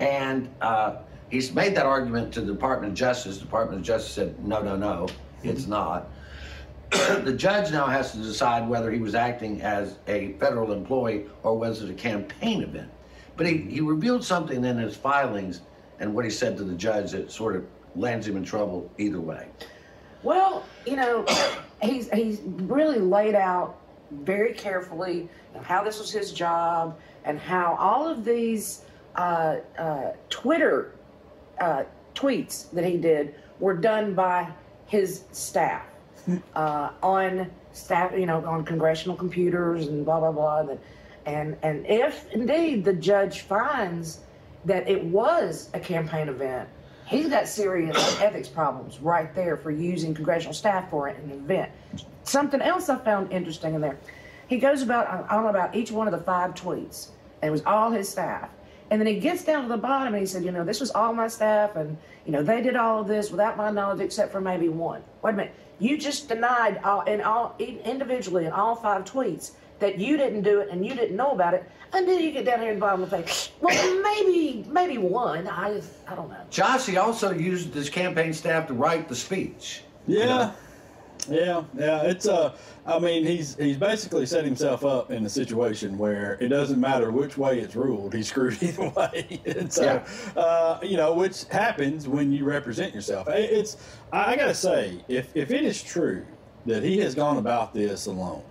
And 0.00 0.50
uh, 0.60 0.98
he's 1.30 1.54
made 1.54 1.74
that 1.76 1.86
argument 1.86 2.32
to 2.34 2.42
the 2.42 2.52
Department 2.52 2.92
of 2.92 2.98
Justice. 2.98 3.38
The 3.38 3.44
Department 3.44 3.80
of 3.80 3.86
Justice 3.86 4.12
said, 4.12 4.44
no, 4.46 4.62
no, 4.62 4.76
no, 4.76 5.08
it's 5.42 5.66
not. 5.66 6.10
the 6.90 7.32
judge 7.32 7.72
now 7.72 7.86
has 7.86 8.12
to 8.12 8.18
decide 8.18 8.68
whether 8.68 8.90
he 8.90 8.98
was 8.98 9.14
acting 9.14 9.62
as 9.62 9.96
a 10.06 10.32
federal 10.34 10.72
employee 10.72 11.24
or 11.42 11.58
was 11.58 11.82
it 11.82 11.90
a 11.90 11.94
campaign 11.94 12.62
event. 12.62 12.90
But 13.38 13.46
he, 13.46 13.58
he 13.58 13.80
revealed 13.80 14.24
something 14.24 14.64
in 14.64 14.76
his 14.76 14.96
filings 14.96 15.62
and 16.00 16.12
what 16.14 16.24
he 16.24 16.30
said 16.30 16.56
to 16.58 16.64
the 16.64 16.74
judge 16.74 17.12
that 17.12 17.30
sort 17.30 17.56
of 17.56 17.64
lands 17.94 18.26
him 18.26 18.36
in 18.36 18.44
trouble 18.44 18.90
either 18.98 19.20
way. 19.20 19.46
Well, 20.22 20.64
you 20.84 20.96
know, 20.96 21.24
he's 21.82 22.10
he's 22.10 22.40
really 22.44 22.98
laid 22.98 23.36
out 23.36 23.78
very 24.10 24.52
carefully 24.54 25.28
how 25.62 25.84
this 25.84 25.98
was 26.00 26.10
his 26.10 26.32
job 26.32 26.98
and 27.24 27.38
how 27.38 27.76
all 27.78 28.08
of 28.08 28.24
these 28.24 28.82
uh, 29.14 29.58
uh, 29.78 30.12
Twitter 30.28 30.92
uh, 31.60 31.84
tweets 32.14 32.70
that 32.72 32.84
he 32.84 32.96
did 32.96 33.36
were 33.60 33.74
done 33.74 34.14
by 34.14 34.48
his 34.86 35.24
staff 35.30 35.84
uh, 36.56 36.90
on 37.02 37.48
staff, 37.72 38.12
you 38.16 38.26
know, 38.26 38.44
on 38.44 38.64
congressional 38.64 39.16
computers 39.16 39.86
and 39.86 40.04
blah 40.04 40.18
blah 40.18 40.32
blah. 40.32 40.60
And 40.60 40.80
and 41.28 41.56
and 41.62 41.86
if 41.86 42.30
indeed 42.32 42.84
the 42.84 42.92
judge 42.92 43.42
finds 43.42 44.20
that 44.64 44.88
it 44.88 45.04
was 45.04 45.70
a 45.74 45.80
campaign 45.80 46.28
event, 46.28 46.68
he's 47.06 47.28
got 47.28 47.46
serious 47.46 47.96
ethics 48.20 48.48
problems 48.48 48.98
right 49.00 49.34
there 49.34 49.56
for 49.56 49.70
using 49.70 50.14
congressional 50.14 50.54
staff 50.54 50.90
for 50.90 51.08
an 51.08 51.30
event. 51.30 51.70
Something 52.24 52.60
else 52.60 52.88
I 52.88 52.96
found 52.98 53.32
interesting 53.32 53.74
in 53.74 53.80
there, 53.80 53.98
he 54.48 54.58
goes 54.58 54.82
about 54.82 55.30
know 55.30 55.48
about 55.48 55.74
each 55.76 55.92
one 55.92 56.08
of 56.08 56.12
the 56.12 56.24
five 56.24 56.54
tweets, 56.54 57.08
and 57.42 57.48
it 57.48 57.52
was 57.52 57.62
all 57.64 57.90
his 57.90 58.08
staff. 58.08 58.48
And 58.90 59.00
then 59.00 59.06
he 59.06 59.20
gets 59.20 59.44
down 59.44 59.62
to 59.62 59.68
the 59.68 59.76
bottom 59.76 60.14
and 60.14 60.20
he 60.20 60.26
said, 60.26 60.44
you 60.44 60.50
know, 60.50 60.64
this 60.64 60.80
was 60.80 60.90
all 60.92 61.12
my 61.12 61.28
staff, 61.28 61.76
and 61.76 61.96
you 62.24 62.32
know 62.32 62.42
they 62.42 62.62
did 62.62 62.76
all 62.76 63.00
of 63.00 63.08
this 63.08 63.30
without 63.30 63.56
my 63.56 63.70
knowledge 63.70 64.00
except 64.00 64.32
for 64.32 64.40
maybe 64.40 64.68
one. 64.68 65.02
Wait 65.22 65.34
a 65.34 65.36
minute, 65.36 65.54
you 65.78 65.98
just 65.98 66.28
denied 66.28 66.80
all 66.84 67.02
in 67.02 67.20
all 67.20 67.54
individually 67.58 68.46
in 68.46 68.52
all 68.52 68.74
five 68.74 69.04
tweets 69.04 69.52
that 69.78 69.98
you 69.98 70.16
didn't 70.16 70.42
do 70.42 70.60
it 70.60 70.68
and 70.70 70.84
you 70.84 70.94
didn't 70.94 71.16
know 71.16 71.30
about 71.30 71.54
it 71.54 71.70
until 71.92 72.18
you 72.18 72.32
get 72.32 72.44
down 72.44 72.60
here 72.60 72.70
at 72.70 72.74
the 72.74 72.80
bottom 72.80 73.02
and 73.02 73.10
think, 73.10 73.52
well, 73.60 74.02
maybe 74.02 74.64
maybe 74.68 74.98
one. 74.98 75.46
I 75.46 75.74
just, 75.74 75.92
I 76.06 76.14
don't 76.14 76.30
know. 76.30 76.44
Josh, 76.50 76.86
he 76.86 76.96
also 76.96 77.32
used 77.32 77.74
his 77.74 77.88
campaign 77.90 78.32
staff 78.32 78.66
to 78.68 78.74
write 78.74 79.08
the 79.08 79.16
speech. 79.16 79.82
Yeah, 80.06 80.52
yeah, 81.28 81.64
yeah. 81.76 82.02
It's 82.02 82.26
uh, 82.26 82.56
I 82.86 82.98
mean, 82.98 83.24
he's 83.24 83.56
he's 83.56 83.76
basically 83.76 84.26
set 84.26 84.44
himself 84.44 84.84
up 84.84 85.10
in 85.10 85.24
a 85.26 85.28
situation 85.28 85.98
where 85.98 86.38
it 86.40 86.48
doesn't 86.48 86.80
matter 86.80 87.10
which 87.10 87.36
way 87.38 87.60
it's 87.60 87.76
ruled, 87.76 88.14
he's 88.14 88.28
screwed 88.28 88.56
either 88.62 88.88
way. 88.90 89.40
and 89.46 89.72
so, 89.72 89.84
Yeah. 89.84 90.40
uh, 90.40 90.78
you 90.82 90.96
know, 90.96 91.12
which 91.14 91.44
happens 91.44 92.08
when 92.08 92.32
you 92.32 92.44
represent 92.44 92.94
yourself. 92.94 93.28
It's 93.28 93.76
I, 94.12 94.32
I 94.32 94.36
gotta 94.36 94.54
say, 94.54 95.04
if 95.08 95.34
if 95.36 95.50
it 95.50 95.64
is 95.64 95.82
true 95.82 96.24
that 96.66 96.82
he 96.82 96.98
has 96.98 97.14
gone 97.14 97.38
about 97.38 97.72
this 97.72 98.06
alone, 98.06 98.42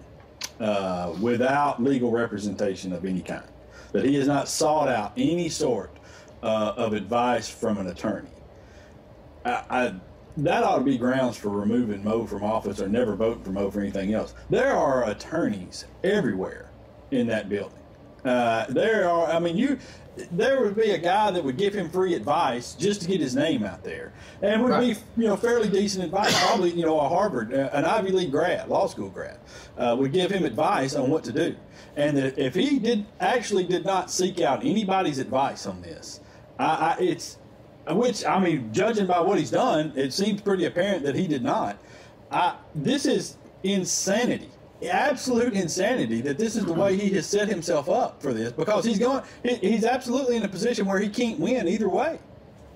uh, 0.59 1.13
without 1.21 1.81
legal 1.81 2.11
representation 2.11 2.93
of 2.93 3.05
any 3.05 3.21
kind, 3.21 3.43
that 3.91 4.05
he 4.05 4.15
has 4.15 4.27
not 4.27 4.47
sought 4.47 4.87
out 4.87 5.13
any 5.17 5.49
sort 5.49 5.91
uh, 6.43 6.73
of 6.77 6.93
advice 6.93 7.49
from 7.49 7.77
an 7.77 7.87
attorney. 7.87 8.29
I, 9.45 9.63
I, 9.69 9.93
that 10.37 10.63
ought 10.63 10.77
to 10.79 10.83
be 10.83 10.97
grounds 10.97 11.35
for 11.37 11.49
removing 11.49 12.03
Mo 12.03 12.25
from 12.25 12.43
office 12.43 12.79
or 12.79 12.87
never 12.87 13.15
voting 13.15 13.43
for 13.43 13.51
Mo 13.51 13.71
for 13.71 13.81
anything 13.81 14.13
else. 14.13 14.33
There 14.49 14.73
are 14.73 15.09
attorneys 15.09 15.85
everywhere 16.03 16.69
in 17.11 17.27
that 17.27 17.49
building. 17.49 17.73
Uh, 18.23 18.65
there 18.69 19.09
are, 19.09 19.27
I 19.27 19.39
mean, 19.39 19.55
you, 19.57 19.77
there 20.31 20.61
would 20.61 20.75
be 20.75 20.91
a 20.91 20.97
guy 20.97 21.31
that 21.31 21.43
would 21.43 21.57
give 21.57 21.73
him 21.73 21.89
free 21.89 22.13
advice 22.15 22.73
just 22.73 23.01
to 23.01 23.07
get 23.07 23.21
his 23.21 23.35
name 23.35 23.63
out 23.63 23.83
there, 23.83 24.11
and 24.41 24.63
would 24.63 24.71
Right. 24.71 24.95
be, 25.15 25.21
you 25.21 25.27
know, 25.27 25.37
fairly 25.37 25.69
decent 25.69 26.03
advice. 26.03 26.37
Probably, 26.47 26.71
you 26.71 26.85
know, 26.85 26.99
a 26.99 27.07
Harvard, 27.07 27.53
uh, 27.53 27.69
an 27.73 27.85
Ivy 27.85 28.11
League 28.11 28.31
grad, 28.31 28.67
law 28.67 28.87
school 28.87 29.09
grad, 29.09 29.37
uh, 29.77 29.95
would 29.97 30.11
give 30.11 30.31
him 30.31 30.43
advice 30.43 30.95
on 30.95 31.09
what 31.09 31.23
to 31.25 31.31
do. 31.31 31.55
And 31.95 32.17
that 32.17 32.37
if 32.37 32.53
he 32.55 32.79
did 32.79 33.05
actually 33.19 33.63
did 33.63 33.85
not 33.85 34.11
seek 34.11 34.41
out 34.41 34.65
anybody's 34.65 35.19
advice 35.19 35.65
on 35.65 35.81
this, 35.81 36.19
I, 36.59 36.65
I, 36.65 36.97
it's 36.99 37.37
which 37.95 38.25
I 38.25 38.39
mean, 38.39 38.71
judging 38.73 39.05
by 39.07 39.19
what 39.19 39.37
he's 39.37 39.51
done, 39.51 39.93
it 39.95 40.13
seems 40.13 40.41
pretty 40.41 40.65
apparent 40.65 41.03
that 41.03 41.15
he 41.15 41.27
did 41.27 41.43
not. 41.43 41.77
I, 42.31 42.55
this 42.75 43.05
is 43.05 43.37
insanity, 43.63 44.49
absolute 44.89 45.53
insanity 45.53 46.21
that 46.21 46.37
this 46.37 46.55
is 46.55 46.65
the 46.65 46.73
way 46.73 46.95
he 46.97 47.09
has 47.15 47.25
set 47.25 47.47
himself 47.47 47.89
up 47.89 48.21
for 48.21 48.33
this 48.33 48.51
because 48.51 48.85
he's 48.85 48.99
going. 48.99 49.23
he- 49.43 49.55
He's 49.55 49.85
absolutely 49.85 50.35
in 50.37 50.43
a 50.43 50.47
position 50.49 50.85
where 50.85 50.99
he 50.99 51.09
can't 51.09 51.39
win 51.39 51.67
either 51.67 51.89
way. 51.89 52.19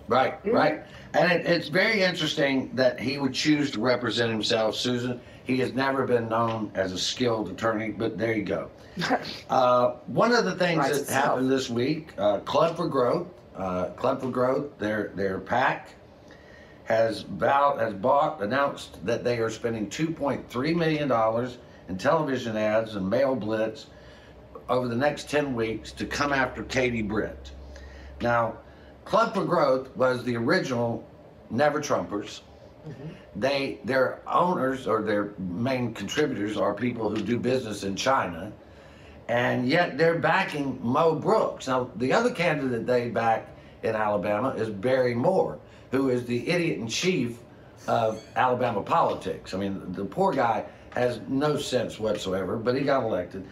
Right, 0.08 0.36
right. 0.46 0.84
And 1.14 1.32
it, 1.32 1.46
it's 1.46 1.68
very 1.70 2.02
interesting 2.04 2.72
that 2.76 3.00
he 3.00 3.18
would 3.18 3.34
choose 3.34 3.72
to 3.72 3.80
represent 3.82 4.32
himself, 4.32 4.76
Susan. 4.76 5.22
He 5.44 5.58
has 5.60 5.74
never 5.74 6.06
been 6.06 6.30
known 6.30 6.72
as 6.76 6.92
a 6.94 6.98
skilled 6.98 7.50
attorney, 7.50 7.90
but 7.92 8.18
there 8.18 8.34
you 8.34 8.44
go. 8.44 8.70
Uh, 9.50 9.96
one 10.08 10.34
of 10.34 10.44
the 10.46 10.56
things 10.56 10.80
Writes 10.80 10.92
that 10.98 11.02
itself. 11.04 11.26
happened 11.26 11.52
this 11.52 11.70
week, 11.70 12.14
uh, 12.18 12.40
Club 12.40 12.76
for 12.78 12.88
Growth, 12.88 13.28
uh, 13.62 13.90
Club 13.92 14.22
for 14.22 14.30
Growth, 14.30 14.78
their 14.80 15.12
their 15.16 15.40
PAC 15.40 15.94
has 16.86 17.22
vowed, 17.22 17.80
has 17.80 17.94
bought, 17.94 18.42
announced 18.42 19.06
that 19.06 19.24
they 19.24 19.38
are 19.38 19.50
spending 19.50 19.88
2.3 19.88 20.76
million 20.76 21.08
dollars 21.08 21.58
in 21.88 21.98
television 21.98 22.58
ads 22.58 22.96
and 22.96 23.08
mail 23.08 23.36
blitz 23.36 23.86
over 24.68 24.88
the 24.88 24.96
next 24.96 25.30
10 25.30 25.54
weeks 25.54 25.92
to 25.92 26.06
come 26.06 26.34
after 26.34 26.64
Katie 26.64 27.02
Britt. 27.02 27.52
Now, 28.22 28.58
Club 29.06 29.34
for 29.34 29.46
Growth 29.46 29.96
was 29.96 30.24
the 30.24 30.36
original 30.38 31.08
Never 31.50 31.82
Trumpers. 31.82 32.42
They 33.36 33.80
their 33.84 34.22
owners 34.28 34.88
or 34.88 35.04
their 35.04 35.34
main 35.38 35.94
contributors 35.94 36.58
are 36.58 36.74
people 36.74 37.10
who 37.10 37.22
do 37.22 37.38
business 37.38 37.84
in 37.84 37.96
China, 37.96 38.52
and 39.28 39.68
yet 39.68 39.98
they're 39.98 40.20
backing 40.20 40.80
Mo 40.82 41.16
Brooks. 41.16 41.68
Now, 41.68 41.90
the 41.96 42.14
other 42.14 42.32
candidate 42.32 42.86
they 42.86 43.10
back 43.10 43.48
in 43.84 43.96
Alabama 43.96 44.50
is 44.50 44.70
Barry 44.70 45.16
Moore, 45.16 45.60
who 45.92 46.10
is 46.10 46.26
the 46.26 46.50
idiot 46.50 46.80
in 46.80 46.88
chief 46.88 47.40
of 47.88 48.24
Alabama 48.36 48.82
politics. 48.82 49.54
I 49.54 49.58
mean, 49.58 49.82
the 49.94 50.06
poor 50.06 50.34
guy 50.34 50.66
has 50.92 51.22
no 51.28 51.58
sense 51.58 52.00
whatsoever, 52.00 52.58
but 52.58 52.76
he 52.76 52.82
got 52.82 53.04
elected. 53.04 53.48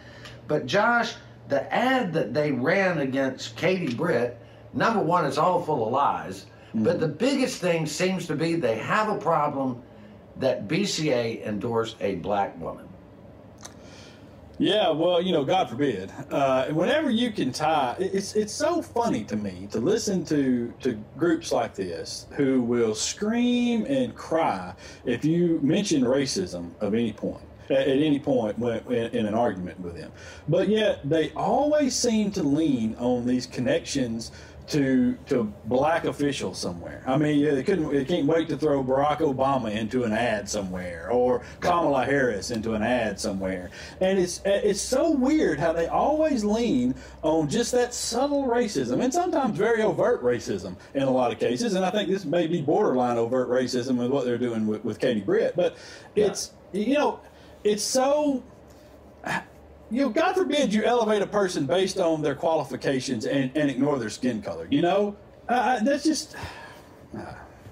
But 0.46 0.66
Josh, 0.66 1.14
the 1.48 1.72
ad 1.72 2.12
that 2.12 2.34
they 2.34 2.52
ran 2.52 2.98
against 2.98 3.56
Katie 3.56 3.94
Britt, 3.94 4.38
number 4.72 5.00
one, 5.00 5.24
it's 5.24 5.38
all 5.38 5.62
full 5.62 5.86
of 5.86 5.92
lies. 5.92 6.46
Mm-hmm. 6.68 6.84
But 6.84 7.00
the 7.00 7.08
biggest 7.08 7.60
thing 7.60 7.86
seems 7.86 8.26
to 8.26 8.36
be 8.36 8.54
they 8.54 8.78
have 8.78 9.08
a 9.08 9.18
problem 9.18 9.82
that 10.36 10.68
BCA 10.68 11.44
endorsed 11.44 11.96
a 12.00 12.16
black 12.16 12.58
woman. 12.60 12.89
Yeah, 14.60 14.90
well, 14.90 15.22
you 15.22 15.32
know, 15.32 15.42
God 15.42 15.70
forbid. 15.70 16.12
Uh, 16.30 16.66
whenever 16.66 17.08
you 17.10 17.30
can 17.30 17.50
tie, 17.50 17.96
it's 17.98 18.34
it's 18.34 18.52
so 18.52 18.82
funny 18.82 19.24
to 19.24 19.34
me 19.34 19.66
to 19.70 19.80
listen 19.80 20.22
to 20.26 20.70
to 20.80 21.02
groups 21.16 21.50
like 21.50 21.74
this 21.74 22.26
who 22.32 22.60
will 22.60 22.94
scream 22.94 23.86
and 23.86 24.14
cry 24.14 24.74
if 25.06 25.24
you 25.24 25.60
mention 25.62 26.02
racism 26.02 26.72
of 26.82 26.92
any 26.92 27.10
point 27.10 27.42
at, 27.70 27.88
any 27.88 28.18
point 28.18 28.58
when, 28.58 28.80
in 28.90 29.24
an 29.24 29.32
argument 29.32 29.80
with 29.80 29.96
them, 29.96 30.12
but 30.46 30.68
yet 30.68 31.08
they 31.08 31.30
always 31.32 31.96
seem 31.96 32.30
to 32.32 32.42
lean 32.42 32.94
on 32.98 33.26
these 33.26 33.46
connections 33.46 34.30
to 34.70 35.16
to 35.26 35.52
black 35.66 36.04
officials 36.04 36.58
somewhere. 36.58 37.02
I 37.06 37.16
mean, 37.16 37.38
yeah, 37.38 37.54
they 37.54 37.62
couldn't, 37.62 37.92
they 37.92 38.04
can't 38.04 38.26
wait 38.26 38.48
to 38.48 38.56
throw 38.56 38.82
Barack 38.84 39.18
Obama 39.18 39.70
into 39.70 40.04
an 40.04 40.12
ad 40.12 40.48
somewhere 40.48 41.10
or 41.10 41.42
Kamala 41.60 42.04
Harris 42.04 42.50
into 42.50 42.74
an 42.74 42.82
ad 42.82 43.18
somewhere. 43.18 43.70
And 44.00 44.18
it's 44.18 44.40
it's 44.44 44.80
so 44.80 45.10
weird 45.10 45.58
how 45.58 45.72
they 45.72 45.88
always 45.88 46.44
lean 46.44 46.94
on 47.22 47.48
just 47.48 47.72
that 47.72 47.92
subtle 47.92 48.44
racism 48.44 49.02
and 49.02 49.12
sometimes 49.12 49.58
very 49.58 49.82
overt 49.82 50.22
racism 50.22 50.76
in 50.94 51.02
a 51.02 51.10
lot 51.10 51.32
of 51.32 51.38
cases. 51.38 51.74
And 51.74 51.84
I 51.84 51.90
think 51.90 52.08
this 52.08 52.24
may 52.24 52.46
be 52.46 52.62
borderline 52.62 53.18
overt 53.18 53.48
racism 53.48 53.96
with 53.96 54.10
what 54.10 54.24
they're 54.24 54.38
doing 54.38 54.66
with, 54.66 54.84
with 54.84 55.00
Katie 55.00 55.20
Britt. 55.20 55.56
But 55.56 55.76
it's 56.14 56.52
you 56.72 56.94
know, 56.94 57.20
it's 57.64 57.82
so 57.82 58.44
you 59.90 60.02
know, 60.02 60.08
God 60.08 60.34
forbid 60.34 60.72
you 60.72 60.84
elevate 60.84 61.22
a 61.22 61.26
person 61.26 61.66
based 61.66 61.98
on 61.98 62.22
their 62.22 62.34
qualifications 62.34 63.24
and, 63.26 63.50
and 63.56 63.70
ignore 63.70 63.98
their 63.98 64.10
skin 64.10 64.40
color. 64.42 64.66
You 64.70 64.82
know, 64.82 65.16
uh, 65.48 65.80
that's 65.82 66.04
just. 66.04 66.36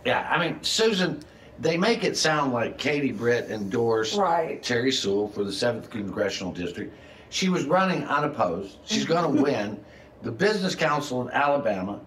Yeah, 0.05 0.27
I 0.31 0.39
mean, 0.39 0.63
Susan, 0.63 1.21
they 1.59 1.77
make 1.77 2.03
it 2.05 2.17
sound 2.17 2.53
like 2.53 2.79
Katie 2.79 3.13
Britt 3.13 3.51
endorsed 3.51 4.17
Right. 4.17 4.63
Terry 4.63 4.91
Sewell 4.93 5.29
for 5.29 5.45
the 5.45 5.51
7th 5.51 5.91
Congressional 5.91 6.53
District. 6.53 6.95
She 7.31 7.49
was 7.49 7.65
running 7.65 8.05
unopposed. 8.05 8.79
She's 8.85 9.05
Mm-hmm. 9.05 9.13
going 9.13 9.37
to 9.37 9.43
win. 9.43 9.85
The 10.23 10.33
Business 10.33 10.75
Council 10.75 11.23
of 11.23 11.29
Alabama, 11.31 12.01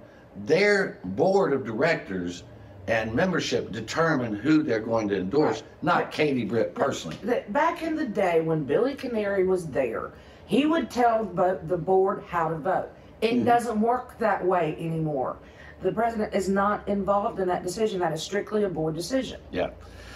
their 0.46 1.00
board 1.04 1.54
of 1.54 1.66
directors 1.66 2.44
and 2.88 3.14
membership 3.14 3.72
determine 3.72 4.34
who 4.36 4.64
they're 4.64 4.80
going 4.80 5.08
to 5.10 5.18
endorse, 5.18 5.64
not 5.82 6.12
Katie 6.12 6.46
Britt 6.46 6.74
personally. 6.76 7.18
back 7.50 7.84
in 7.84 7.96
the 7.96 8.06
day 8.06 8.42
when 8.42 8.64
Billy 8.64 8.96
Canary 8.96 9.46
was 9.46 9.68
there, 9.68 10.12
he 10.48 10.66
would 10.66 10.90
tell 10.90 11.26
the, 11.26 11.60
the 11.68 11.78
board 11.78 12.24
how 12.28 12.50
to 12.50 12.56
vote. 12.58 12.90
It 13.22 13.34
Mm-hmm. 13.36 13.46
doesn't 13.46 13.80
work 13.80 14.18
that 14.18 14.44
way 14.44 14.76
anymore. 14.80 15.38
The 15.84 15.92
president 15.92 16.34
is 16.34 16.50
not 16.50 16.88
involved 16.88 17.40
in 17.40 17.48
that 17.48 17.64
decision. 17.64 18.00
That 18.00 18.14
is 18.14 18.22
strictly 18.24 18.64
a 18.64 18.70
board 18.70 18.96
decision. 18.96 19.40
Yeah. 19.52 19.70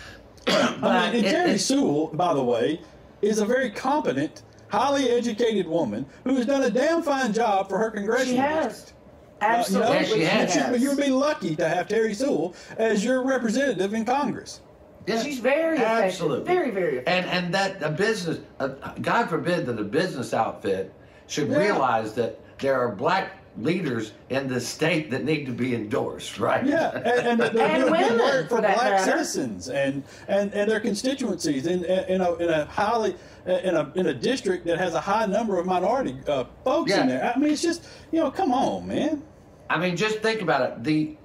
I 0.47 0.71
mean, 0.71 0.83
and 0.83 1.15
it- 1.25 1.29
Terry 1.29 1.51
it- 1.51 1.59
Sewell, 1.59 2.07
by 2.07 2.33
the 2.33 2.43
way, 2.43 2.81
is 3.21 3.39
a 3.39 3.45
very 3.45 3.69
competent, 3.69 4.41
highly 4.69 5.09
educated 5.09 5.67
woman 5.67 6.05
who 6.23 6.35
has 6.35 6.45
done 6.47 6.63
a 6.63 6.69
damn 6.69 7.01
fine 7.03 7.31
job 7.31 7.69
for 7.69 7.77
her 7.77 7.91
congressional 7.91 8.33
She 8.33 8.37
has. 8.37 8.65
district. 8.73 8.91
Absolutely. 9.41 9.95
Yes, 9.95 10.13
she 10.13 10.21
has. 10.21 10.55
You, 10.81 10.89
you 10.89 10.95
would 10.95 11.03
be 11.03 11.11
lucky 11.11 11.55
to 11.55 11.67
have 11.67 11.87
Terry 11.87 12.13
Sewell 12.13 12.55
as 12.77 13.03
your 13.03 13.23
representative 13.25 13.93
in 13.93 14.05
Congress. 14.05 14.61
Yeah, 15.07 15.21
She's 15.21 15.39
very 15.39 15.75
effective. 15.77 16.03
absolutely 16.05 16.45
Very, 16.45 16.71
very 16.71 16.97
effective. 16.97 17.13
And 17.13 17.25
and 17.45 17.53
that 17.53 17.83
a 17.83 17.89
business, 17.91 18.39
uh, 18.59 18.69
God 19.01 19.29
forbid 19.29 19.65
that 19.67 19.79
a 19.79 19.83
business 19.83 20.33
outfit 20.33 20.93
should 21.27 21.49
Yeah. 21.49 21.57
realize 21.57 22.13
that 22.13 22.39
there 22.59 22.79
are 22.79 22.89
black 22.95 23.33
leaders 23.57 24.11
in 24.29 24.47
the 24.47 24.59
state 24.59 25.09
that 25.11 25.23
need 25.23 25.45
to 25.45 25.51
be 25.51 25.75
endorsed, 25.75 26.39
right? 26.39 26.65
Yeah, 26.65 26.91
and, 26.97 27.39
and 27.39 27.39
they're 27.55 27.65
And 27.67 27.83
doing 27.85 28.01
good 28.01 28.19
work 28.19 28.49
for 28.49 28.55
for 28.57 28.61
that 28.61 28.75
black 28.75 28.91
matter. 28.91 29.11
citizens 29.11 29.69
and, 29.69 30.03
and, 30.27 30.53
and 30.53 30.69
their 30.69 30.79
constituencies 30.79 31.65
in, 31.67 31.85
in, 31.85 32.21
a, 32.21 32.33
in 32.35 32.49
a 32.49 32.65
highly 32.65 33.15
in 33.45 33.75
a 33.75 33.91
in 33.95 34.07
a 34.07 34.13
district 34.13 34.65
that 34.65 34.77
has 34.79 34.93
a 34.95 34.99
high 34.99 35.25
number 35.25 35.59
of 35.59 35.65
minority 35.65 36.17
uh, 36.27 36.45
folks 36.63 36.89
Yeah. 36.91 37.01
in 37.01 37.07
there. 37.07 37.33
I 37.35 37.37
mean, 37.39 37.51
it's 37.51 37.61
just 37.61 37.85
you 38.11 38.19
know, 38.19 38.31
come 38.31 38.51
on, 38.51 38.87
man. 38.87 39.21
I 39.69 39.77
mean, 39.79 39.95
just 39.95 40.19
think 40.19 40.41
about 40.41 40.61
it. 40.61 40.83
The 40.83 41.15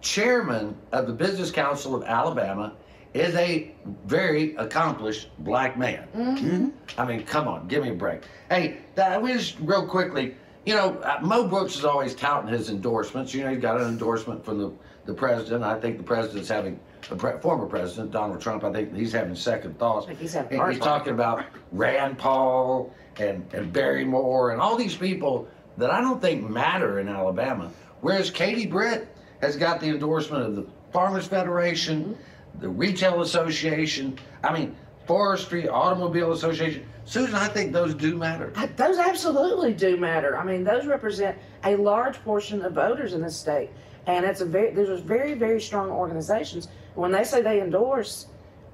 chairman 0.00 0.76
of 0.92 1.06
the 1.06 1.12
Business 1.12 1.50
Council 1.50 1.94
of 1.94 2.02
Alabama 2.04 2.74
is 3.14 3.34
a 3.36 3.74
very 4.06 4.54
accomplished 4.56 5.30
black 5.40 5.78
man. 5.78 6.06
Mm-hmm. 6.14 6.68
I 7.00 7.04
mean, 7.06 7.24
come 7.24 7.48
on, 7.48 7.66
give 7.66 7.82
me 7.82 7.90
a 7.90 7.94
break. 7.94 8.22
Hey, 8.50 8.78
that, 8.94 9.20
we 9.22 9.32
just 9.32 9.56
real 9.60 9.86
quickly, 9.86 10.34
you 10.66 10.74
know, 10.74 10.98
uh, 10.98 11.18
Mo 11.22 11.46
Brooks 11.46 11.76
is 11.76 11.84
always 11.84 12.14
touting 12.14 12.52
his 12.52 12.68
endorsements. 12.70 13.32
You 13.32 13.44
know, 13.44 13.50
he's 13.50 13.62
got 13.62 13.80
an 13.80 13.86
endorsement 13.88 14.44
from 14.44 14.58
the, 14.58 14.72
the 15.04 15.14
president. 15.14 15.62
I 15.62 15.78
think 15.78 15.96
the 15.96 16.02
president's 16.02 16.48
having, 16.48 16.80
the 17.08 17.14
pre- 17.14 17.38
former 17.40 17.66
president, 17.66 18.10
Donald 18.10 18.40
Trump, 18.40 18.64
I 18.64 18.72
think 18.72 18.92
he's 18.92 19.12
having 19.12 19.36
second 19.36 19.78
thoughts. 19.78 20.06
he's 20.18 20.34
he's 20.72 20.80
talking 20.80 21.12
about 21.12 21.44
Rand 21.70 22.18
Paul 22.18 22.92
and, 23.16 23.46
and 23.54 23.72
Barry 23.72 24.04
Moore 24.04 24.50
and 24.50 24.60
all 24.60 24.76
these 24.76 24.96
people 24.96 25.48
that 25.78 25.92
I 25.92 26.00
don't 26.00 26.20
think 26.20 26.50
matter 26.50 26.98
in 26.98 27.08
Alabama. 27.08 27.70
Whereas 28.00 28.30
Katie 28.32 28.66
Britt 28.66 29.08
has 29.40 29.56
got 29.56 29.78
the 29.80 29.86
endorsement 29.86 30.42
of 30.42 30.56
the 30.56 30.66
Farmers 30.92 31.28
Federation, 31.28 32.18
the 32.58 32.68
Retail 32.68 33.20
Association, 33.20 34.18
I 34.42 34.52
mean, 34.52 34.74
Forestry, 35.06 35.68
Automobile 35.68 36.32
Association. 36.32 36.86
Susan, 37.04 37.34
I 37.34 37.48
think 37.48 37.72
those 37.72 37.94
do 37.94 38.16
matter. 38.16 38.52
Those 38.76 38.98
absolutely 38.98 39.72
do 39.72 39.96
matter. 39.96 40.36
I 40.36 40.44
mean, 40.44 40.64
those 40.64 40.86
represent 40.86 41.38
a 41.64 41.76
large 41.76 42.22
portion 42.24 42.62
of 42.62 42.72
voters 42.72 43.14
in 43.14 43.22
this 43.22 43.36
state, 43.36 43.70
and 44.06 44.24
it's 44.24 44.40
a 44.40 44.46
very 44.46 44.72
those 44.74 44.88
are 44.88 44.96
very 44.96 45.34
very 45.34 45.60
strong 45.60 45.90
organizations. 45.90 46.68
When 46.94 47.12
they 47.12 47.24
say 47.24 47.42
they 47.42 47.60
endorse, 47.60 48.26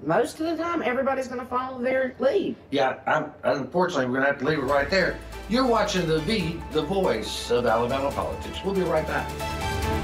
most 0.05 0.41
of 0.41 0.47
the 0.47 0.63
time 0.63 0.83
everybody's 0.83 1.29
going 1.29 1.41
to 1.41 1.47
follow 1.47 1.81
their 1.81 2.15
lead. 2.19 2.57
Yeah, 2.71 2.99
I'm, 3.07 3.33
unfortunately, 3.45 4.07
we're 4.07 4.15
going 4.15 4.25
to 4.25 4.31
have 4.31 4.39
to 4.41 4.47
leave 4.47 4.59
it 4.59 4.63
right 4.63 4.91
there. 4.91 5.19
You're 5.49 5.67
watching 5.67 6.07
the 6.07 6.21
V, 6.21 6.61
the 6.73 6.83
voice 6.83 7.51
of 7.51 7.67
Alabama 7.67 8.11
politics. 8.11 8.59
We'll 8.65 8.75
be 8.75 8.83
right 8.83 9.07
back. 9.07 10.02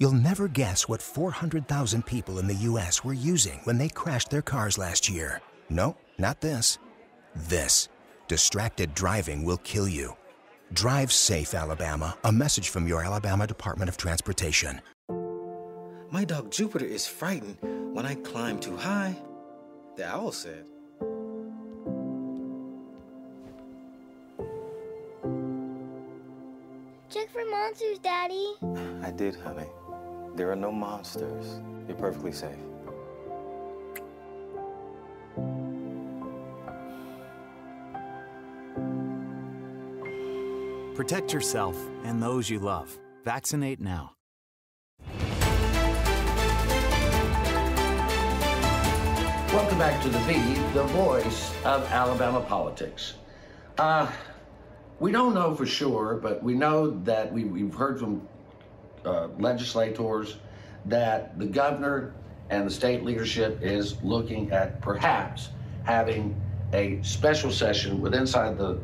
You'll 0.00 0.12
never 0.12 0.46
guess 0.46 0.88
what 0.88 1.02
400,000 1.02 2.06
people 2.06 2.38
in 2.38 2.46
the 2.46 2.54
U.S. 2.54 3.02
were 3.02 3.12
using 3.12 3.60
when 3.64 3.78
they 3.78 3.88
crashed 3.88 4.30
their 4.30 4.42
cars 4.42 4.78
last 4.78 5.08
year. 5.08 5.42
No, 5.68 5.96
not 6.18 6.40
this. 6.40 6.78
This. 7.34 7.88
Distracted 8.28 8.94
driving 8.94 9.44
will 9.44 9.56
kill 9.58 9.88
you. 9.88 10.16
Drive 10.72 11.12
safe, 11.12 11.52
Alabama. 11.52 12.16
A 12.22 12.30
message 12.30 12.68
from 12.68 12.86
your 12.86 13.02
Alabama 13.02 13.44
Department 13.44 13.88
of 13.88 13.96
Transportation. 13.96 14.80
My 16.12 16.24
dog 16.24 16.52
Jupiter 16.52 16.86
is 16.86 17.08
frightened 17.08 17.58
when 17.92 18.06
I 18.06 18.14
climb 18.14 18.60
too 18.60 18.76
high. 18.76 19.16
The 19.96 20.06
owl 20.06 20.30
said. 20.30 20.64
Check 27.10 27.30
for 27.30 27.44
monsters, 27.50 27.98
Daddy. 27.98 28.54
I 29.02 29.10
did, 29.10 29.34
honey. 29.34 29.66
There 30.38 30.52
are 30.52 30.56
no 30.56 30.70
monsters. 30.70 31.58
You're 31.88 31.96
perfectly 31.96 32.30
safe. 32.30 32.54
Protect 40.94 41.32
yourself 41.32 41.76
and 42.04 42.22
those 42.22 42.48
you 42.48 42.60
love. 42.60 42.96
Vaccinate 43.24 43.80
now. 43.80 44.12
Welcome 49.52 49.78
back 49.78 50.00
to 50.02 50.08
the 50.08 50.20
V, 50.20 50.34
the 50.72 50.84
voice 50.84 51.52
of 51.64 51.84
Alabama 51.90 52.42
politics. 52.42 53.14
Uh, 53.76 54.08
we 55.00 55.10
don't 55.10 55.34
know 55.34 55.56
for 55.56 55.66
sure, 55.66 56.14
but 56.22 56.44
we 56.44 56.54
know 56.54 56.90
that 56.90 57.32
we, 57.32 57.42
we've 57.42 57.74
heard 57.74 57.98
from 57.98 58.28
uh, 59.04 59.28
legislators 59.38 60.38
that 60.86 61.38
the 61.38 61.46
governor 61.46 62.14
and 62.50 62.66
the 62.66 62.70
state 62.70 63.04
leadership 63.04 63.58
is 63.62 64.02
looking 64.02 64.50
at 64.52 64.80
perhaps 64.80 65.50
having 65.84 66.40
a 66.72 67.00
special 67.02 67.50
session 67.50 68.00
with 68.00 68.14
inside 68.14 68.58
the 68.58 68.78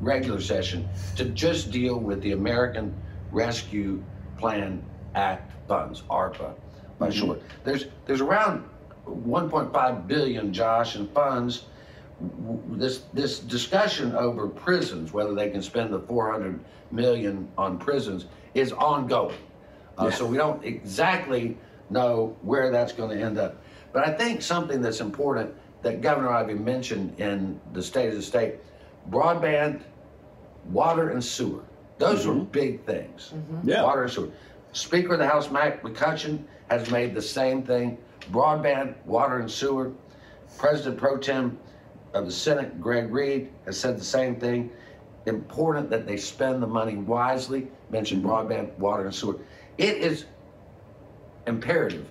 regular 0.00 0.40
session 0.40 0.88
to 1.16 1.24
just 1.26 1.70
deal 1.70 1.98
with 1.98 2.20
the 2.22 2.32
American 2.32 2.94
Rescue 3.32 4.02
Plan 4.38 4.82
Act 5.14 5.52
funds, 5.68 6.02
ARPA, 6.10 6.54
by 6.98 7.10
short. 7.10 7.42
There's 7.64 7.86
there's 8.06 8.20
around 8.20 8.68
1.5 9.06 10.06
billion, 10.06 10.52
Josh, 10.52 10.96
in 10.96 11.08
funds. 11.08 11.64
This 12.68 13.02
this 13.12 13.40
discussion 13.40 14.14
over 14.14 14.46
prisons, 14.48 15.12
whether 15.12 15.34
they 15.34 15.50
can 15.50 15.62
spend 15.62 15.92
the 15.92 16.00
400 16.00 16.60
million 16.90 17.48
on 17.58 17.78
prisons, 17.78 18.26
is 18.54 18.72
ongoing. 18.72 19.36
Uh, 19.96 20.10
So 20.10 20.26
we 20.26 20.36
don't 20.36 20.64
exactly 20.64 21.56
know 21.90 22.36
where 22.42 22.70
that's 22.70 22.92
going 22.92 23.16
to 23.16 23.22
end 23.22 23.38
up. 23.38 23.62
But 23.92 24.08
I 24.08 24.12
think 24.12 24.42
something 24.42 24.82
that's 24.82 25.00
important 25.00 25.54
that 25.82 26.00
Governor 26.00 26.30
Ivey 26.30 26.54
mentioned 26.54 27.18
in 27.20 27.60
the 27.72 27.82
State 27.82 28.08
of 28.08 28.14
the 28.14 28.22
State, 28.22 28.56
broadband, 29.10 29.82
water 30.70 31.10
and 31.10 31.22
sewer. 31.22 31.62
Those 31.98 32.26
are 32.26 32.30
mm-hmm. 32.30 32.44
big 32.44 32.84
things. 32.84 33.32
Mm-hmm. 33.34 33.68
Yeah. 33.68 33.82
Water 33.82 34.02
and 34.02 34.12
sewer. 34.12 34.30
Speaker 34.72 35.12
of 35.12 35.20
the 35.20 35.28
House, 35.28 35.50
Mac 35.50 35.82
McCutcheon, 35.82 36.42
has 36.68 36.90
made 36.90 37.14
the 37.14 37.22
same 37.22 37.62
thing. 37.62 37.98
Broadband, 38.32 38.94
water 39.04 39.38
and 39.38 39.50
sewer. 39.50 39.92
President 40.58 40.96
Pro 40.96 41.18
Tem 41.18 41.58
of 42.14 42.26
the 42.26 42.32
Senate, 42.32 42.80
Greg 42.80 43.12
Reed, 43.12 43.50
has 43.66 43.78
said 43.78 43.98
the 43.98 44.04
same 44.04 44.36
thing. 44.36 44.70
Important 45.26 45.88
that 45.90 46.06
they 46.06 46.16
spend 46.16 46.62
the 46.62 46.66
money 46.66 46.96
wisely. 46.96 47.68
Mentioned 47.90 48.24
mm-hmm. 48.24 48.30
broadband, 48.52 48.76
water 48.78 49.04
and 49.04 49.14
sewer. 49.14 49.38
It 49.78 49.96
is 49.96 50.26
imperative. 51.46 52.06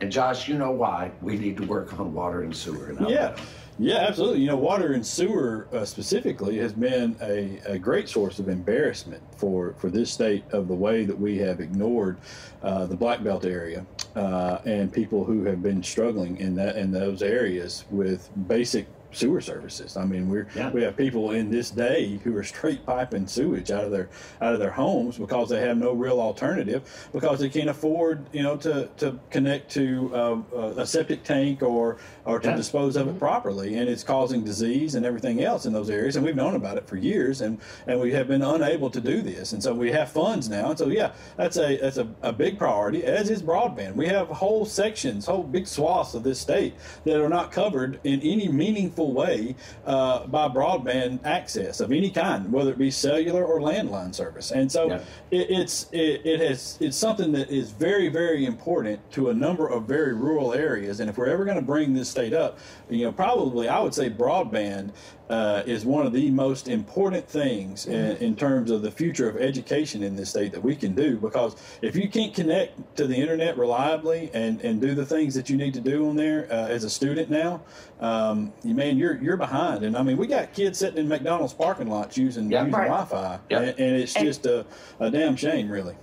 And 0.00 0.12
Josh, 0.12 0.48
you 0.48 0.56
know 0.56 0.70
why 0.70 1.10
we 1.20 1.36
need 1.36 1.56
to 1.56 1.66
work 1.66 1.98
on 1.98 2.14
water 2.14 2.42
and 2.42 2.54
sewer. 2.54 2.90
in 2.90 3.04
Yeah, 3.06 3.36
yeah, 3.80 3.96
absolutely. 3.96 4.40
You 4.40 4.48
know, 4.48 4.56
water 4.56 4.92
and 4.92 5.06
sewer 5.06 5.68
uh, 5.72 5.84
specifically 5.84 6.56
has 6.58 6.72
been 6.72 7.16
a, 7.22 7.60
a 7.64 7.78
great 7.78 8.08
source 8.08 8.38
of 8.38 8.48
embarrassment 8.48 9.22
for, 9.36 9.74
for 9.78 9.88
this 9.88 10.10
state 10.10 10.44
of 10.52 10.66
the 10.66 10.74
way 10.74 11.04
that 11.04 11.18
we 11.18 11.38
have 11.38 11.60
ignored 11.60 12.18
uh, 12.62 12.86
the 12.86 12.96
Black 12.96 13.22
Belt 13.22 13.44
area 13.44 13.86
uh, 14.16 14.58
and 14.64 14.92
people 14.92 15.24
who 15.24 15.44
have 15.44 15.62
been 15.62 15.82
struggling 15.82 16.36
in 16.38 16.54
that 16.56 16.76
in 16.76 16.90
those 16.90 17.22
areas 17.22 17.84
with 17.90 18.30
basic 18.48 18.86
sewer 19.12 19.40
services. 19.40 19.96
I 19.96 20.04
mean, 20.04 20.28
we're 20.28 20.46
Yeah. 20.54 20.70
we 20.70 20.82
have 20.82 20.96
people 20.96 21.30
in 21.32 21.50
this 21.50 21.70
day 21.70 22.20
who 22.24 22.36
are 22.36 22.44
straight 22.44 22.84
piping 22.84 23.26
sewage 23.26 23.70
out 23.70 23.84
of 23.84 23.90
their 23.90 24.08
out 24.42 24.52
of 24.54 24.60
their 24.60 24.70
homes 24.70 25.16
because 25.18 25.48
they 25.48 25.60
have 25.60 25.78
no 25.78 25.92
real 25.92 26.20
alternative 26.20 26.82
because 27.12 27.38
they 27.40 27.48
can't 27.48 27.70
afford 27.70 28.26
you 28.32 28.42
know 28.42 28.56
to 28.58 28.88
to 28.98 29.18
connect 29.30 29.70
to 29.72 30.10
uh, 30.14 30.72
a 30.78 30.86
septic 30.86 31.22
tank 31.24 31.62
or 31.62 31.96
or 32.24 32.38
to 32.40 32.48
Yeah. 32.48 32.56
dispose 32.56 32.96
of 32.96 33.08
it 33.08 33.18
properly, 33.18 33.76
and 33.76 33.88
it's 33.88 34.04
causing 34.04 34.44
disease 34.44 34.94
and 34.94 35.06
everything 35.06 35.42
else 35.42 35.64
in 35.64 35.72
those 35.72 35.88
areas. 35.90 36.16
And 36.16 36.24
we've 36.24 36.36
known 36.36 36.54
about 36.54 36.76
it 36.76 36.86
for 36.86 36.96
years, 36.96 37.40
and 37.40 37.58
and 37.86 37.98
we 38.00 38.12
have 38.12 38.28
been 38.28 38.42
unable 38.42 38.90
to 38.90 39.00
do 39.00 39.22
this. 39.22 39.52
And 39.52 39.62
so 39.62 39.72
we 39.74 39.90
have 39.92 40.10
funds 40.10 40.48
now, 40.50 40.70
and 40.70 40.78
so 40.78 40.88
yeah, 40.88 41.12
that's 41.36 41.56
a 41.56 41.78
that's 41.78 41.96
a, 41.96 42.06
a 42.22 42.32
big 42.32 42.58
priority. 42.58 43.04
As 43.04 43.30
is 43.30 43.42
broadband. 43.42 43.94
We 43.96 44.06
have 44.08 44.28
whole 44.28 44.64
sections, 44.66 45.24
whole 45.26 45.42
big 45.42 45.66
swaths 45.66 46.14
of 46.14 46.22
this 46.22 46.38
state 46.38 46.74
that 47.04 47.20
are 47.20 47.28
not 47.28 47.50
covered 47.52 47.98
in 48.04 48.20
any 48.20 48.48
meaningful 48.48 48.97
way 49.06 49.54
uh, 49.86 50.26
by 50.26 50.48
broadband 50.48 51.24
access 51.24 51.80
of 51.80 51.92
any 51.92 52.10
kind, 52.10 52.50
whether 52.52 52.72
it 52.72 52.78
be 52.78 52.90
cellular 52.90 53.44
or 53.44 53.60
landline 53.60 54.14
service. 54.14 54.50
And 54.50 54.70
so 54.70 54.88
Yeah. 54.88 55.00
it, 55.30 55.50
it's 55.50 55.86
it, 55.92 56.22
it 56.24 56.40
has 56.40 56.76
it's 56.80 56.96
something 56.96 57.32
that 57.32 57.50
is 57.50 57.70
very 57.70 58.08
very 58.08 58.44
important 58.46 58.98
to 59.12 59.30
a 59.30 59.34
number 59.34 59.68
of 59.68 59.84
very 59.84 60.14
rural 60.14 60.54
areas. 60.54 61.00
And 61.00 61.08
if 61.10 61.18
we're 61.18 61.26
ever 61.26 61.44
going 61.44 61.56
to 61.56 61.62
bring 61.62 61.94
this 61.94 62.08
state 62.08 62.32
up, 62.32 62.58
you 62.88 63.04
know, 63.04 63.12
probably 63.12 63.68
I 63.68 63.80
would 63.80 63.94
say 63.94 64.10
broadband 64.10 64.90
uh, 65.30 65.62
is 65.66 65.84
one 65.84 66.06
of 66.06 66.12
the 66.12 66.30
most 66.30 66.68
important 66.68 67.28
things 67.28 67.86
in, 67.86 68.16
in 68.16 68.34
terms 68.34 68.70
of 68.70 68.82
the 68.82 68.90
future 68.90 69.28
of 69.28 69.36
education 69.36 70.02
in 70.02 70.16
this 70.16 70.30
state 70.30 70.52
that 70.52 70.62
we 70.62 70.74
can 70.74 70.94
do. 70.94 71.16
Because 71.16 71.56
if 71.82 71.94
you 71.94 72.08
can't 72.08 72.34
connect 72.34 72.96
to 72.96 73.06
the 73.06 73.14
internet 73.14 73.58
reliably 73.58 74.30
and, 74.32 74.60
and 74.62 74.80
do 74.80 74.94
the 74.94 75.04
things 75.04 75.34
that 75.34 75.50
you 75.50 75.56
need 75.56 75.74
to 75.74 75.80
do 75.80 76.08
on 76.08 76.16
there 76.16 76.46
uh, 76.50 76.68
as 76.68 76.84
a 76.84 76.90
student 76.90 77.28
now, 77.30 77.60
um, 78.00 78.52
you 78.62 78.74
man, 78.74 78.96
you're 78.96 79.16
you're 79.16 79.36
behind. 79.36 79.84
And 79.84 79.96
I 79.96 80.02
mean, 80.02 80.16
we 80.16 80.26
got 80.26 80.52
kids 80.54 80.78
sitting 80.78 80.98
in 80.98 81.08
McDonald's 81.08 81.52
parking 81.52 81.88
lots 81.88 82.16
using 82.16 82.50
Yeah. 82.50 82.64
using 82.64 82.72
Right. 82.78 82.88
Wi-Fi, 82.88 83.38
Yeah. 83.50 83.58
and, 83.60 83.68
and 83.78 83.96
it's 83.96 84.16
And- 84.16 84.24
just 84.24 84.46
a, 84.46 84.64
a 85.00 85.10
damn 85.10 85.36
shame, 85.36 85.68
really. 85.68 85.96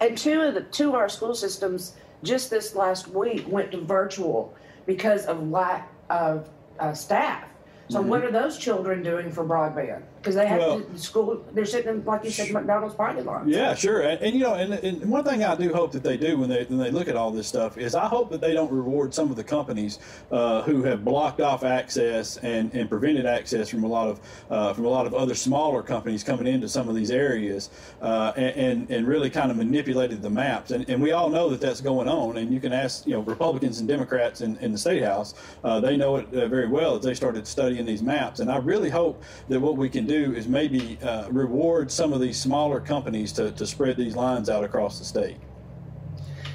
And 0.00 0.18
two 0.18 0.40
of 0.40 0.54
the 0.54 0.62
two 0.62 0.88
of 0.88 0.94
our 0.96 1.08
school 1.08 1.34
systems 1.34 1.94
just 2.24 2.50
this 2.50 2.74
last 2.74 3.06
week 3.08 3.44
went 3.46 3.70
to 3.72 3.80
virtual 3.80 4.52
because 4.86 5.26
of 5.26 5.48
lack 5.50 5.92
of 6.10 6.48
uh, 6.80 6.92
staff. 6.92 7.44
So 7.92 8.00
what 8.00 8.22
mm-hmm. 8.22 8.34
are 8.34 8.40
those 8.40 8.56
children 8.56 9.02
doing 9.02 9.30
for 9.30 9.44
broadband? 9.44 10.02
Because 10.22 10.36
they 10.36 10.46
have 10.46 10.60
Well- 10.60 10.80
to, 10.80 10.98
school. 10.98 11.44
They're 11.52 11.64
sitting 11.64 11.88
in, 11.90 12.04
like 12.04 12.22
you 12.22 12.30
said, 12.30 12.52
McDonald's 12.52 12.94
parking 12.94 13.24
lot. 13.24 13.48
Yeah, 13.48 13.74
sure, 13.74 14.02
and, 14.02 14.20
and 14.22 14.34
you 14.34 14.44
know, 14.44 14.54
and, 14.54 14.72
and 14.74 15.10
one 15.10 15.24
thing 15.24 15.42
I 15.42 15.56
do 15.56 15.72
hope 15.72 15.90
that 15.92 16.04
they 16.04 16.16
do 16.16 16.38
when 16.38 16.48
they 16.48 16.62
when 16.64 16.78
they 16.78 16.92
look 16.92 17.08
at 17.08 17.16
all 17.16 17.32
this 17.32 17.48
stuff 17.48 17.76
is 17.76 17.96
I 17.96 18.06
hope 18.06 18.30
that 18.30 18.40
they 18.40 18.52
don't 18.54 18.70
reward 18.70 19.12
some 19.12 19.30
of 19.30 19.36
the 19.36 19.42
companies 19.42 19.98
uh, 20.30 20.62
who 20.62 20.84
have 20.84 21.04
blocked 21.04 21.40
off 21.40 21.64
access 21.64 22.36
and, 22.36 22.72
and 22.72 22.88
prevented 22.88 23.26
access 23.26 23.68
from 23.68 23.82
a 23.82 23.88
lot 23.88 24.08
of 24.10 24.20
uh, 24.48 24.72
from 24.74 24.84
a 24.84 24.88
lot 24.88 25.06
of 25.06 25.14
other 25.14 25.34
smaller 25.34 25.82
companies 25.82 26.22
coming 26.22 26.46
into 26.46 26.68
some 26.68 26.88
of 26.88 26.94
these 26.94 27.10
areas 27.10 27.70
uh, 28.00 28.32
and, 28.36 28.88
and 28.92 29.08
really 29.08 29.28
kind 29.28 29.50
of 29.50 29.56
manipulated 29.56 30.22
the 30.22 30.30
maps, 30.30 30.70
and, 30.70 30.88
and 30.88 31.02
we 31.02 31.10
all 31.10 31.30
know 31.30 31.48
that 31.48 31.60
that's 31.60 31.80
going 31.80 32.06
on, 32.06 32.36
and 32.36 32.54
you 32.54 32.60
can 32.60 32.72
ask 32.72 33.08
you 33.08 33.14
know 33.14 33.22
Republicans 33.22 33.80
and 33.80 33.88
Democrats 33.88 34.40
in, 34.40 34.56
in 34.58 34.70
the 34.70 34.78
state 34.78 35.02
house, 35.02 35.34
uh, 35.64 35.80
they 35.80 35.96
know 35.96 36.14
it 36.14 36.32
uh, 36.32 36.46
very 36.46 36.68
well 36.68 36.94
as 36.94 37.02
they 37.02 37.14
started 37.14 37.44
studying 37.44 37.84
these 37.84 38.04
maps, 38.04 38.38
and 38.38 38.52
I 38.52 38.58
really 38.58 38.88
hope 38.88 39.20
that 39.48 39.58
what 39.58 39.76
we 39.76 39.88
can 39.88 40.06
do 40.06 40.11
is 40.12 40.48
maybe 40.48 40.98
uh, 41.02 41.28
reward 41.30 41.90
some 41.90 42.12
of 42.12 42.20
these 42.20 42.38
smaller 42.38 42.80
companies 42.80 43.32
to, 43.32 43.50
to 43.52 43.66
spread 43.66 43.96
these 43.96 44.16
lines 44.16 44.48
out 44.48 44.64
across 44.64 44.98
the 44.98 45.04
state. 45.04 45.36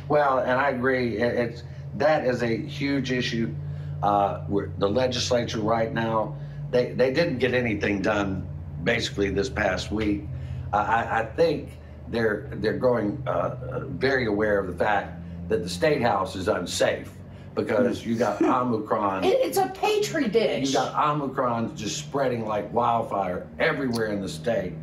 Well, 0.07 0.39
and 0.39 0.51
I 0.51 0.69
agree. 0.69 1.17
It's 1.17 1.63
that 1.95 2.25
is 2.25 2.43
a 2.43 2.55
huge 2.55 3.11
issue. 3.11 3.53
Uh, 4.01 4.45
the 4.77 4.87
legislature 4.87 5.59
right 5.59 5.91
now, 5.91 6.35
they 6.71 6.91
they 6.93 7.11
didn't 7.11 7.39
get 7.39 7.53
anything 7.53 8.01
done 8.01 8.47
basically 8.83 9.29
this 9.29 9.49
past 9.49 9.91
week. 9.91 10.23
Uh, 10.71 10.77
I, 10.77 11.19
I 11.21 11.25
think 11.25 11.77
they're 12.09 12.49
they're 12.55 12.77
growing 12.77 13.21
uh, 13.27 13.29
uh, 13.29 13.79
very 13.85 14.27
aware 14.27 14.59
of 14.59 14.67
the 14.67 14.73
fact 14.73 15.19
that 15.49 15.63
the 15.63 15.69
state 15.69 16.01
house 16.01 16.35
is 16.35 16.47
unsafe 16.47 17.11
because 17.57 18.05
you 18.05 18.15
got 18.15 18.41
Omicron. 18.41 19.23
It, 19.23 19.37
it's 19.41 19.57
a 19.57 19.67
petri 19.67 20.27
dish. 20.27 20.69
You 20.69 20.73
got 20.75 21.09
Omicron 21.09 21.75
just 21.75 21.97
spreading 21.97 22.45
like 22.45 22.71
wildfire 22.71 23.47
everywhere 23.59 24.07
in 24.07 24.21
the 24.21 24.29
state. 24.29 24.73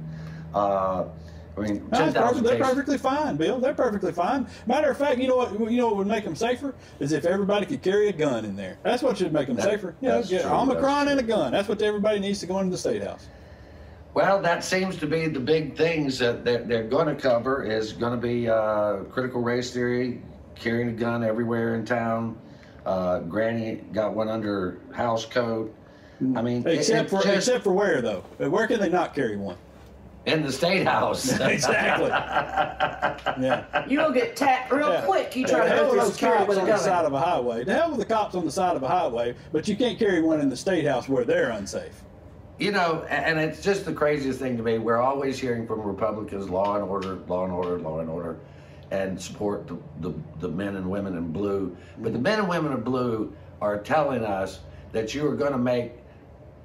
Uh, 0.54 1.04
I 1.56 1.60
mean, 1.60 1.88
No, 1.92 2.10
perfect- 2.12 2.42
they're 2.44 2.58
perfectly 2.58 2.98
fine, 2.98 3.36
Bill. 3.36 3.60
They're 3.60 3.74
perfectly 3.74 4.12
fine. 4.12 4.48
Matter 4.66 4.90
of 4.90 4.98
fact, 4.98 5.20
you 5.20 5.28
know 5.28 5.36
what? 5.36 5.52
You 5.52 5.76
know 5.78 5.86
what 5.86 5.96
would 5.98 6.06
make 6.08 6.24
them 6.24 6.34
safer 6.34 6.74
is 6.98 7.12
if 7.12 7.24
everybody 7.24 7.64
could 7.64 7.80
carry 7.80 8.08
a 8.08 8.12
gun 8.12 8.44
in 8.44 8.56
there. 8.56 8.76
That's 8.82 9.02
what 9.04 9.16
should 9.16 9.32
make 9.32 9.46
them 9.46 9.56
That- 9.56 9.66
safer. 9.66 9.94
You 10.00 10.08
know, 10.08 10.14
that's 10.16 10.30
get 10.30 10.42
true, 10.42 10.50
Omicron 10.50 11.08
and 11.08 11.20
a 11.20 11.22
gun. 11.22 11.52
That's 11.52 11.68
what 11.68 11.80
everybody 11.80 12.18
needs 12.18 12.40
to 12.40 12.46
go 12.46 12.58
into 12.58 12.72
the 12.72 12.78
state 12.78 13.02
house. 13.02 13.28
Well, 14.14 14.40
that 14.42 14.62
seems 14.64 14.96
to 14.98 15.06
be 15.06 15.26
the 15.28 15.40
big 15.40 15.76
things 15.76 16.18
that 16.20 16.44
they're, 16.44 16.62
they're 16.62 16.84
going 16.84 17.08
to 17.08 17.16
cover 17.20 17.64
is 17.64 17.92
going 17.92 18.12
to 18.12 18.26
be 18.26 18.48
uh, 18.48 18.98
critical 19.10 19.40
race 19.42 19.72
theory, 19.72 20.22
carrying 20.54 20.88
a 20.88 20.92
gun 20.92 21.24
everywhere 21.24 21.74
in 21.74 21.84
town. 21.84 22.36
Uh, 22.84 23.20
Granny 23.20 23.76
got 23.92 24.14
one 24.14 24.28
under 24.28 24.78
house 24.92 25.24
code. 25.24 25.72
I 26.36 26.42
mean, 26.42 26.66
Except 26.66 27.04
it's 27.04 27.10
for 27.10 27.22
just 27.22 27.48
except 27.48 27.64
for 27.64 27.72
where 27.72 28.00
though? 28.00 28.20
Where 28.38 28.66
can 28.66 28.80
they 28.80 28.88
not 28.88 29.14
carry 29.14 29.36
one? 29.36 29.56
in 30.26 30.42
the 30.42 30.50
state 30.50 30.86
house. 30.86 31.38
exactly. 31.40 32.08
Yeah. 32.08 33.84
You'll 33.86 34.10
get 34.10 34.36
tapped 34.36 34.72
real 34.72 34.88
Yeah. 34.90 35.02
quick. 35.04 35.36
You 35.36 35.46
try 35.46 35.64
the 35.64 35.68
to 35.68 35.74
hell 35.76 35.90
go 35.94 36.00
those 36.00 36.16
cops 36.16 36.48
with 36.48 36.58
on 36.58 36.66
the 36.66 36.78
side 36.78 37.04
of 37.04 37.12
a 37.12 37.20
highway. 37.20 37.64
The 37.64 37.74
hell 37.74 37.90
with 37.90 38.00
the 38.00 38.06
cops 38.06 38.34
on 38.34 38.44
the 38.44 38.50
side 38.50 38.76
of 38.76 38.82
a 38.82 38.88
highway, 38.88 39.34
but 39.52 39.68
you 39.68 39.76
can't 39.76 39.98
carry 39.98 40.22
one 40.22 40.40
in 40.40 40.48
the 40.48 40.56
state 40.56 40.86
house 40.86 41.08
where 41.08 41.24
they're 41.24 41.50
unsafe. 41.50 42.00
You 42.58 42.72
know, 42.72 43.04
and 43.10 43.38
it's 43.38 43.60
just 43.62 43.84
the 43.84 43.92
craziest 43.92 44.38
thing 44.38 44.56
to 44.56 44.62
me. 44.62 44.78
We're 44.78 45.00
always 45.02 45.38
hearing 45.38 45.66
from 45.66 45.82
Republicans, 45.82 46.48
law 46.48 46.76
and 46.76 46.84
order, 46.84 47.16
law 47.28 47.44
and 47.44 47.52
order, 47.52 47.78
law 47.78 47.98
and 47.98 48.08
order, 48.08 48.36
and 48.90 49.20
support 49.20 49.66
the, 49.66 49.76
the, 50.00 50.14
the 50.40 50.48
men 50.48 50.76
and 50.76 50.88
women 50.90 51.16
in 51.16 51.32
blue. 51.32 51.76
But 51.98 52.12
the 52.12 52.18
men 52.18 52.38
and 52.40 52.48
women 52.48 52.72
in 52.72 52.80
blue 52.82 53.32
are 53.60 53.78
telling 53.78 54.24
us 54.24 54.60
that 54.92 55.14
you 55.14 55.26
are 55.26 55.34
going 55.36 55.52
to 55.52 55.58
make 55.58 55.92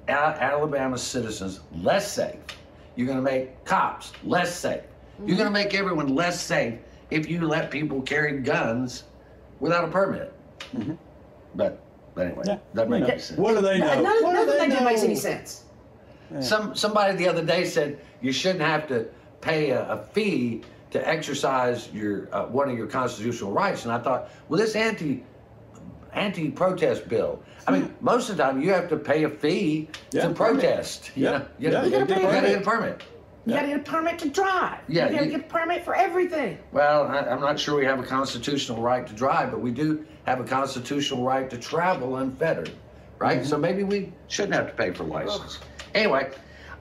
Al- 0.08 0.34
Alabama 0.34 0.98
citizens 0.98 1.60
less 1.74 2.10
safe. 2.12 2.36
You're 2.96 3.06
going 3.06 3.18
to 3.18 3.22
make 3.24 3.64
cops 3.64 4.12
less 4.24 4.54
safe. 4.54 4.82
You're 5.26 5.36
going 5.36 5.48
to 5.48 5.52
make 5.52 5.74
everyone 5.74 6.14
less 6.14 6.40
safe 6.40 6.74
if 7.10 7.28
you 7.28 7.40
let 7.46 7.70
people 7.70 8.00
carry 8.02 8.40
guns 8.40 9.04
without 9.60 9.84
a 9.84 9.88
permit. 9.88 10.32
Mm-hmm. 10.74 10.94
But, 11.54 11.80
but 12.14 12.26
anyway, 12.26 12.44
Yeah. 12.46 12.58
doesn't 12.74 12.90
make 12.90 13.08
any 13.08 13.18
sense. 13.20 13.38
What 13.38 13.54
do 13.54 13.60
they 13.60 13.78
know? 13.78 14.02
None, 14.02 14.22
What 14.22 14.30
do 14.30 14.32
none 14.32 14.48
of 14.48 14.58
they 14.58 14.68
that 14.68 14.84
makes 14.84 15.02
any 15.02 15.14
know? 15.14 15.20
sense. 15.20 15.64
Some 16.40 16.76
somebody 16.76 17.16
the 17.16 17.26
other 17.26 17.44
day 17.44 17.64
said 17.64 17.98
you 18.20 18.30
shouldn't 18.30 18.60
have 18.60 18.86
to 18.88 19.08
pay 19.40 19.70
a, 19.70 19.82
a 19.90 20.02
fee 20.12 20.62
to 20.90 21.08
exercise 21.08 21.90
your 21.92 22.28
uh, 22.34 22.46
one 22.46 22.68
of 22.68 22.76
your 22.76 22.86
constitutional 22.86 23.52
rights, 23.52 23.84
and 23.84 23.92
I 23.92 23.98
thought, 23.98 24.30
well, 24.48 24.58
this 24.58 24.74
anti 24.74 25.22
anti 26.12 26.50
protest 26.50 27.08
bill. 27.08 27.42
I 27.66 27.72
mean, 27.72 27.94
most 28.00 28.30
of 28.30 28.36
the 28.36 28.42
time 28.42 28.60
you 28.60 28.70
have 28.72 28.88
to 28.88 28.96
pay 28.96 29.24
a 29.24 29.28
fee 29.30 29.88
Yeah. 30.12 30.26
to 30.28 30.34
protest. 30.34 31.12
You 31.14 31.24
Yeah. 31.24 31.30
know, 31.30 31.46
you, 31.58 31.70
Yeah, 31.70 31.78
you 31.84 31.84
you, 31.84 31.90
gotta 31.92 32.14
pay 32.14 32.22
gotta 32.22 32.48
get 32.48 32.62
a 32.62 32.64
permit. 32.64 33.02
You 33.46 33.54
gotta 33.54 33.68
get 33.68 33.76
a 33.80 33.82
permit 33.82 34.18
to 34.20 34.28
drive. 34.28 34.78
Yeah, 34.88 35.06
You 35.06 35.12
gotta 35.12 35.24
you- 35.26 35.30
get 35.32 35.40
a 35.40 35.44
permit 35.44 35.84
for 35.84 35.94
everything. 35.94 36.58
Well, 36.72 37.04
I, 37.06 37.20
I'm 37.20 37.40
not 37.40 37.58
sure 37.58 37.76
we 37.76 37.84
have 37.86 38.00
a 38.00 38.02
constitutional 38.02 38.82
right 38.82 39.06
to 39.06 39.12
drive, 39.14 39.50
but 39.50 39.60
we 39.60 39.70
do 39.70 40.04
have 40.24 40.40
a 40.40 40.44
constitutional 40.44 41.22
right 41.24 41.48
to 41.48 41.56
travel 41.56 42.16
unfettered, 42.16 42.70
right? 43.18 43.44
So 43.44 43.56
maybe 43.56 43.84
we 43.84 44.12
shouldn't 44.28 44.54
have 44.54 44.66
to 44.66 44.72
pay 44.74 44.90
for 44.92 45.04
license. 45.04 45.58
Anyway, 45.94 46.30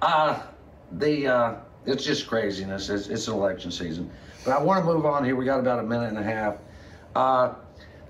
uh, 0.01 0.39
the 0.93 1.27
uh, 1.27 1.55
it's 1.85 2.03
just 2.03 2.27
craziness. 2.27 2.89
It's, 2.89 3.07
it's 3.07 3.27
election 3.27 3.71
season, 3.71 4.09
but 4.45 4.51
I 4.51 4.61
want 4.61 4.85
to 4.85 4.91
move 4.91 5.05
on 5.05 5.23
here. 5.23 5.35
We 5.35 5.45
got 5.45 5.59
about 5.59 5.79
a 5.79 5.83
minute 5.83 6.09
and 6.09 6.17
a 6.17 6.23
half. 6.23 6.57
Uh, 7.15 7.55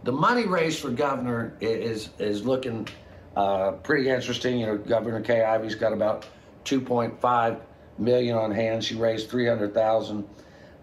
the 0.03 0.11
money 0.11 0.45
race 0.45 0.79
for 0.79 0.89
governor 0.89 1.57
is 1.61 2.09
is 2.19 2.45
looking 2.45 2.87
uh, 3.35 3.71
pretty 3.83 4.09
interesting. 4.09 4.59
You 4.59 4.65
know, 4.67 4.77
Governor 4.77 5.21
Kay 5.21 5.43
Ivey's 5.43 5.75
got 5.75 5.93
about 5.93 6.25
2.5 6.65 7.59
million 7.97 8.37
on 8.37 8.51
hand. 8.51 8.83
She 8.83 8.95
raised 8.95 9.29
300,000. 9.29 10.27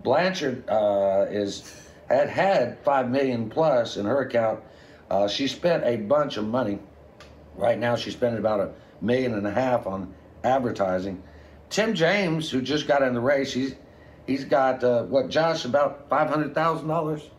Blanchard 0.02 0.68
uh, 0.68 1.26
is 1.28 1.82
had 2.08 2.28
had 2.28 2.78
five 2.84 3.10
million 3.10 3.50
plus 3.50 3.96
in 3.96 4.06
her 4.06 4.20
account. 4.20 4.60
Uh, 5.10 5.26
she 5.26 5.48
spent 5.48 5.84
a 5.84 5.96
bunch 5.96 6.36
of 6.36 6.46
money. 6.46 6.78
Right 7.56 7.78
now, 7.78 7.96
she's 7.96 8.12
spending 8.12 8.38
about 8.38 8.60
a 8.60 8.72
million 9.00 9.34
and 9.34 9.46
a 9.46 9.50
half 9.50 9.86
on 9.86 10.14
advertising. 10.44 11.22
Tim 11.70 11.94
James, 11.94 12.50
who 12.50 12.62
just 12.62 12.86
got 12.86 13.02
in 13.02 13.14
the 13.14 13.20
race, 13.20 13.52
he's 13.52 13.74
he's 14.26 14.44
got 14.44 14.82
uh, 14.84 15.04
what 15.04 15.28
Josh 15.28 15.64
about 15.64 16.08
five 16.08 16.28
hundred 16.28 16.54
thousand 16.54 16.88
dollars. 16.88 17.30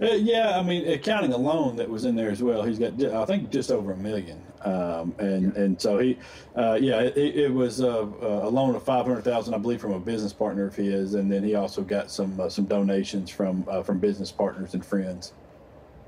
Uh, 0.00 0.06
yeah, 0.06 0.58
I 0.58 0.62
mean, 0.62 0.88
accounting 0.88 1.32
a 1.32 1.36
loan 1.36 1.76
that 1.76 1.88
was 1.88 2.04
in 2.04 2.16
there 2.16 2.30
as 2.30 2.42
well. 2.42 2.62
He's 2.62 2.78
got, 2.78 3.00
I 3.02 3.24
think, 3.24 3.50
just 3.50 3.70
over 3.70 3.92
a 3.92 3.96
million. 3.96 4.42
Um, 4.62 5.14
and 5.18 5.56
and 5.56 5.80
so 5.80 5.98
he, 5.98 6.18
uh, 6.56 6.78
yeah, 6.80 7.00
it, 7.00 7.16
it 7.16 7.52
was 7.52 7.80
a, 7.80 7.86
a 7.86 8.48
loan 8.48 8.74
of 8.74 8.82
five 8.82 9.06
hundred 9.06 9.22
thousand, 9.22 9.54
I 9.54 9.58
believe, 9.58 9.80
from 9.80 9.92
a 9.92 10.00
business 10.00 10.32
partner 10.32 10.66
of 10.66 10.74
his, 10.74 11.14
and 11.14 11.30
then 11.30 11.44
he 11.44 11.54
also 11.54 11.82
got 11.82 12.10
some 12.10 12.38
uh, 12.40 12.48
some 12.48 12.64
donations 12.64 13.30
from 13.30 13.64
uh, 13.68 13.82
from 13.82 13.98
business 13.98 14.32
partners 14.32 14.74
and 14.74 14.84
friends. 14.84 15.32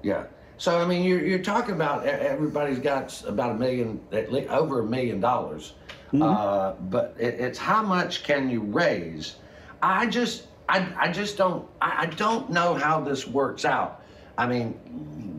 Yeah. 0.03 0.25
So 0.59 0.79
I 0.81 0.85
mean, 0.85 1.05
you're, 1.05 1.25
you're 1.25 1.39
talking 1.39 1.75
about 1.75 2.05
everybody's 2.05 2.81
got 2.81 3.23
about 3.27 3.53
a 3.53 3.55
million, 3.55 4.01
at 4.13 4.33
least 4.33 4.51
over 4.51 4.81
a 4.81 4.85
million 4.85 5.21
dollars. 5.21 5.75
Uh, 6.21 6.73
but 6.89 7.15
it, 7.19 7.35
it's 7.41 7.59
how 7.59 7.83
much 7.83 8.23
can 8.25 8.51
you 8.51 8.61
raise? 8.63 9.37
I 9.83 10.07
just, 10.07 10.47
I, 10.69 10.87
I 10.99 11.13
just 11.13 11.37
don't, 11.37 11.67
I, 11.81 12.03
I 12.03 12.07
don't 12.07 12.51
know 12.51 12.75
how 12.75 13.01
this 13.01 13.27
works 13.27 13.65
out. 13.65 14.03
I 14.37 14.47
mean, 14.47 14.79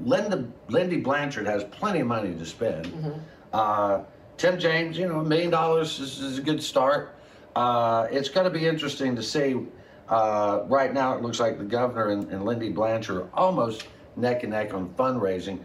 Linda, 0.05 0.47
Lindy 0.69 0.97
Blanchard 0.97 1.45
has 1.47 1.63
plenty 1.65 1.99
of 1.99 2.07
money 2.07 2.33
to 2.35 2.45
spend. 2.45 3.21
Uh, 3.51 4.03
Tim 4.37 4.59
James, 4.59 4.97
you 4.97 5.07
know, 5.07 5.19
a 5.19 5.23
million 5.23 5.49
dollars 5.51 5.99
is, 5.99 6.19
is 6.19 6.37
a 6.37 6.41
good 6.41 6.61
start. 6.63 7.15
Uh, 7.55 8.07
it's 8.11 8.29
going 8.29 8.45
to 8.45 8.49
be 8.59 8.65
interesting 8.65 9.15
to 9.15 9.23
see. 9.23 9.55
Uh, 10.09 10.63
right 10.67 10.93
now, 10.93 11.15
it 11.15 11.21
looks 11.21 11.39
like 11.39 11.57
the 11.57 11.63
governor 11.63 12.09
and, 12.11 12.29
and 12.31 12.45
Lindy 12.45 12.69
Blanchard 12.69 13.17
are 13.17 13.29
almost 13.33 13.87
neck 14.15 14.43
and 14.43 14.51
neck 14.51 14.73
on 14.73 14.89
fundraising. 14.89 15.59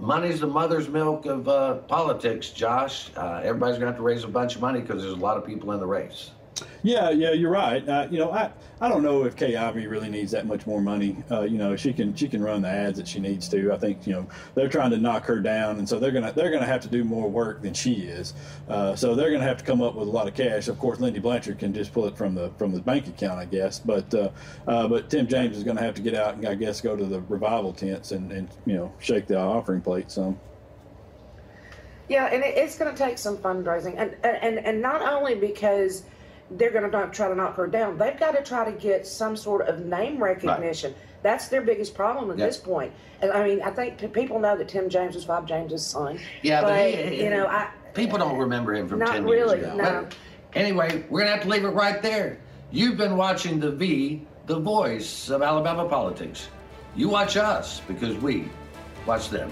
Money's 0.00 0.40
the 0.40 0.46
mother's 0.46 0.88
milk 0.88 1.26
of 1.26 1.46
uh, 1.46 1.74
politics, 1.74 2.48
Josh. 2.48 3.10
Uh, 3.14 3.42
everybody's 3.44 3.74
going 3.74 3.82
to 3.82 3.88
have 3.88 3.96
to 3.96 4.02
raise 4.02 4.24
a 4.24 4.28
bunch 4.28 4.54
of 4.54 4.62
money 4.62 4.80
because 4.80 5.02
there's 5.02 5.12
a 5.12 5.16
lot 5.16 5.36
of 5.36 5.44
people 5.44 5.72
in 5.72 5.78
the 5.78 5.86
race. 5.86 6.30
Yeah, 6.82 7.10
yeah, 7.10 7.32
you're 7.32 7.50
right. 7.50 7.86
Uh, 7.86 8.08
you 8.10 8.18
know, 8.18 8.30
I, 8.30 8.50
I 8.80 8.88
don't 8.88 9.02
know 9.02 9.24
if 9.24 9.36
Kay 9.36 9.56
Ivey 9.56 9.86
really 9.86 10.08
needs 10.08 10.32
that 10.32 10.46
much 10.46 10.66
more 10.66 10.80
money. 10.80 11.16
Uh, 11.30 11.42
you 11.42 11.58
know, 11.58 11.76
she 11.76 11.92
can 11.92 12.14
she 12.14 12.28
can 12.28 12.42
run 12.42 12.62
the 12.62 12.68
ads 12.68 12.98
that 12.98 13.06
she 13.06 13.20
needs 13.20 13.48
to. 13.50 13.72
I 13.72 13.78
think 13.78 14.06
you 14.06 14.14
know 14.14 14.26
they're 14.54 14.68
trying 14.68 14.90
to 14.92 14.96
knock 14.96 15.26
her 15.26 15.40
down, 15.40 15.78
and 15.78 15.88
so 15.88 15.98
they're 15.98 16.10
gonna 16.10 16.32
they're 16.32 16.50
gonna 16.50 16.66
have 16.66 16.80
to 16.82 16.88
do 16.88 17.04
more 17.04 17.28
work 17.28 17.60
than 17.62 17.74
she 17.74 17.94
is. 17.94 18.34
Uh, 18.68 18.96
so 18.96 19.14
they're 19.14 19.30
gonna 19.30 19.44
have 19.44 19.58
to 19.58 19.64
come 19.64 19.82
up 19.82 19.94
with 19.94 20.08
a 20.08 20.10
lot 20.10 20.26
of 20.26 20.34
cash. 20.34 20.68
Of 20.68 20.78
course, 20.78 21.00
Lindy 21.00 21.20
Blanchard 21.20 21.58
can 21.58 21.74
just 21.74 21.92
pull 21.92 22.06
it 22.06 22.16
from 22.16 22.34
the 22.34 22.50
from 22.56 22.72
the 22.72 22.80
bank 22.80 23.06
account, 23.06 23.38
I 23.38 23.44
guess. 23.44 23.78
But 23.78 24.12
uh, 24.14 24.30
uh, 24.66 24.88
but 24.88 25.10
Tim 25.10 25.26
James 25.26 25.58
is 25.58 25.64
gonna 25.64 25.82
have 25.82 25.94
to 25.96 26.02
get 26.02 26.14
out 26.14 26.34
and 26.34 26.46
I 26.46 26.54
guess 26.54 26.80
go 26.80 26.96
to 26.96 27.04
the 27.04 27.20
revival 27.22 27.74
tents 27.74 28.12
and, 28.12 28.32
and 28.32 28.48
you 28.64 28.74
know 28.74 28.92
shake 28.98 29.26
the 29.26 29.38
offering 29.38 29.82
plate 29.82 30.10
some. 30.10 30.38
Yeah, 32.08 32.26
and 32.26 32.42
it, 32.42 32.58
it's 32.58 32.76
going 32.76 32.92
to 32.92 32.98
take 32.98 33.18
some 33.18 33.36
fundraising, 33.36 33.94
and 33.96 34.16
and 34.24 34.58
and 34.58 34.82
not 34.82 35.00
only 35.00 35.36
because 35.36 36.02
they're 36.50 36.70
going 36.70 36.90
to 36.90 37.10
try 37.12 37.28
to 37.28 37.34
knock 37.34 37.56
her 37.56 37.66
down, 37.66 37.96
they've 37.98 38.18
got 38.18 38.32
to 38.36 38.42
try 38.42 38.64
to 38.70 38.72
get 38.72 39.06
some 39.06 39.36
sort 39.36 39.68
of 39.68 39.84
name 39.84 40.22
recognition. 40.22 40.94
That's 41.22 41.48
their 41.48 41.60
biggest 41.60 41.94
problem 41.94 42.30
at 42.30 42.36
this 42.38 42.56
point. 42.56 42.92
And 43.20 43.30
I 43.30 43.46
mean, 43.46 43.62
I 43.62 43.70
think 43.70 44.12
people 44.12 44.38
know 44.40 44.56
that 44.56 44.68
Tim 44.68 44.88
James 44.88 45.14
was 45.14 45.24
Fob 45.24 45.46
James's 45.46 45.86
son. 45.86 46.18
Yeah, 46.42 46.62
but, 46.62 46.68
but, 46.68 47.12
he, 47.12 47.24
you 47.24 47.30
know, 47.30 47.46
I 47.46 47.68
people 47.94 48.18
don't 48.18 48.38
remember 48.38 48.74
him 48.74 48.88
from 48.88 49.00
Not 49.00 49.12
10 49.12 49.24
really, 49.24 49.58
years 49.58 49.72
ago. 49.72 49.76
no. 49.76 50.02
But 50.02 50.16
anyway, 50.54 51.04
we're 51.10 51.20
going 51.20 51.30
to 51.30 51.36
have 51.36 51.42
to 51.42 51.48
leave 51.48 51.64
it 51.64 51.68
right 51.68 52.00
there. 52.02 52.38
You've 52.70 52.96
been 52.96 53.16
watching 53.16 53.60
The 53.60 53.70
V, 53.70 54.26
the 54.46 54.58
voice 54.58 55.28
of 55.28 55.42
Alabama 55.42 55.88
politics. 55.88 56.48
You 56.96 57.08
watch 57.08 57.36
us 57.36 57.80
because 57.86 58.16
we 58.16 58.48
watch 59.06 59.28
them. 59.28 59.50